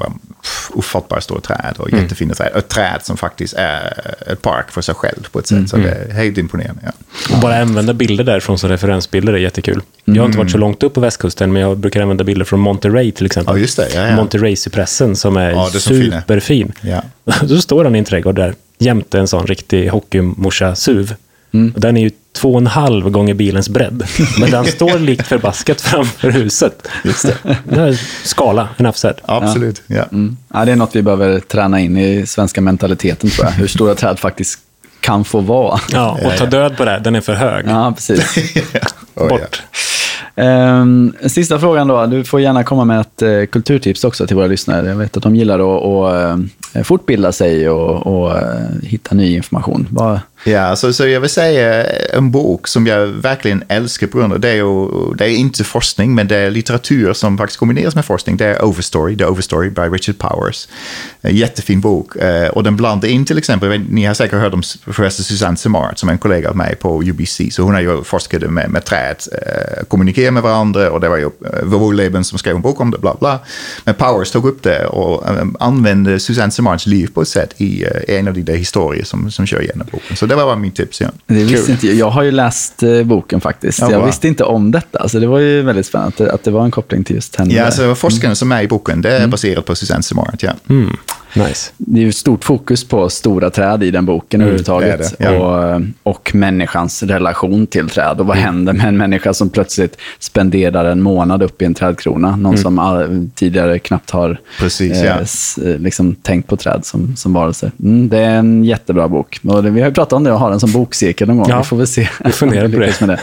[0.70, 2.04] ofattbart stora träd och mm.
[2.04, 2.52] jättefina träd.
[2.56, 5.56] Ett träd som faktiskt är ett park för sig själv på ett sätt.
[5.56, 5.68] Mm.
[5.68, 6.82] Så det är helt imponerande.
[6.86, 6.92] Ja.
[7.36, 9.82] Och bara använda bilder därifrån som referensbilder är jättekul.
[10.06, 10.68] Jag har inte varit så mm.
[10.68, 13.56] långt upp på västkusten, men jag brukar använda bilder från Monterey till exempel.
[13.56, 13.88] Ja, just det.
[13.96, 14.16] Ja, ja.
[14.16, 16.74] Monterey-cypressen som är, ja, superfin.
[16.82, 17.02] Ja.
[17.42, 21.16] Då står han i en trädgård där jämte en sån riktig hockeymorsa-SUV.
[21.54, 21.74] Mm.
[21.78, 24.08] Den är ju två och en halv gånger bilens bredd.
[24.40, 26.88] Men den står likt förbaskat framför huset.
[27.04, 27.58] Just det.
[27.64, 29.16] det är skala, enough said.
[29.26, 29.82] Absolut.
[29.88, 29.96] Ja.
[29.96, 30.04] Ja.
[30.12, 30.38] Mm.
[30.54, 30.66] ja.
[30.66, 33.54] det är något vi behöver träna in i svenska mentaliteten, tror jag.
[33.54, 34.60] Hur stora träd faktiskt
[35.00, 35.80] kan få vara.
[35.92, 37.02] Ja, och ta död på det.
[37.04, 37.66] Den är för hög.
[37.68, 38.36] Ja, precis.
[39.14, 39.64] Bort.
[40.36, 42.06] Um, sista frågan då.
[42.06, 44.88] Du får gärna komma med ett uh, kulturtips också till våra lyssnare.
[44.88, 48.44] Jag vet att de gillar att, att uh, fortbilda sig och, och uh,
[48.84, 49.88] hitta ny information.
[49.90, 50.22] Bara...
[50.46, 54.40] Ja, så, så jag vill säga en bok som jag verkligen älskar på grund av
[54.40, 54.50] det.
[54.50, 58.38] Är, det är inte forskning, men det är litteratur som faktiskt kombineras med forskning.
[58.38, 60.68] Det är Overstory, The Overstory by Richard Powers.
[61.22, 62.16] En jättefin bok.
[62.52, 66.10] Och den blandar in till exempel, ni har säkert hört om professor Susanne Simard som
[66.10, 67.42] är en kollega av mig på UBC.
[67.52, 69.18] Så hon har ju forskat med, med träd,
[69.88, 71.30] kommunikation kommunikerar med varandra och det var ju
[71.64, 73.40] Vovuleben eh, som skrev en bok om det, bla bla.
[73.86, 75.24] Men Powers tog upp det och
[75.60, 79.62] använde Susanne Simards liv på ett sätt i en av de historier som, som kör
[79.62, 80.18] igenom boken.
[80.18, 81.02] Så det var min tips.
[81.02, 81.08] Ja.
[81.28, 81.96] Det visste inte jag.
[81.96, 83.80] Jag har ju läst eh, boken faktiskt.
[83.80, 85.00] Ja, jag visste inte om detta.
[85.00, 87.54] Alltså, det var ju väldigt spännande att det, var en koppling till just henne.
[87.54, 88.36] Ja, alltså, forskaren mm.
[88.36, 89.30] som är i boken, det är mm.
[89.30, 90.38] baserat på Susanne Simard.
[90.40, 90.52] Ja.
[90.70, 90.98] Mm.
[91.36, 91.72] Nice.
[91.78, 95.18] Det är ju stort fokus på stora träd i den boken mm, överhuvudtaget.
[95.18, 95.76] Det det, ja.
[95.76, 98.20] och, och människans relation till träd.
[98.20, 98.46] Och vad mm.
[98.46, 102.30] händer med en människa som plötsligt spenderar en månad upp i en trädkrona?
[102.30, 102.58] Någon mm.
[102.58, 105.20] som all, tidigare knappt har Precis, eh, ja.
[105.20, 107.72] s, liksom, tänkt på träd som, som varelse.
[107.84, 109.40] Mm, det är en jättebra bok.
[109.44, 111.50] Och det, vi har ju pratat om det och har en som bokcirkel någon gång.
[111.50, 112.10] Ja, vi får väl se.
[112.26, 113.02] Vi funderar på det.
[113.02, 113.20] Med det.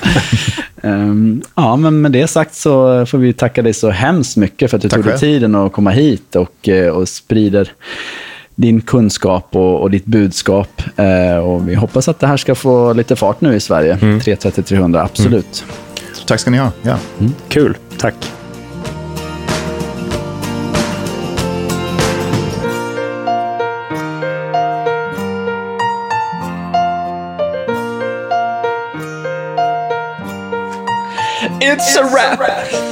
[0.89, 4.77] um, ja, men med det sagt så får vi tacka dig så hemskt mycket för
[4.77, 7.73] att du Tack tog dig tiden att komma hit och, eh, och sprider
[8.55, 10.83] din kunskap och, och ditt budskap.
[10.97, 13.99] Eh, och vi hoppas att det här ska få lite fart nu i Sverige.
[14.03, 14.19] Mm.
[14.19, 15.65] 330-300, absolut.
[15.65, 16.27] Mm.
[16.27, 16.73] Tack ska ni ha.
[16.83, 16.97] Ja.
[17.21, 17.33] Mm.
[17.49, 17.77] Kul.
[17.99, 18.15] Tack.
[31.63, 32.90] It's a wrap!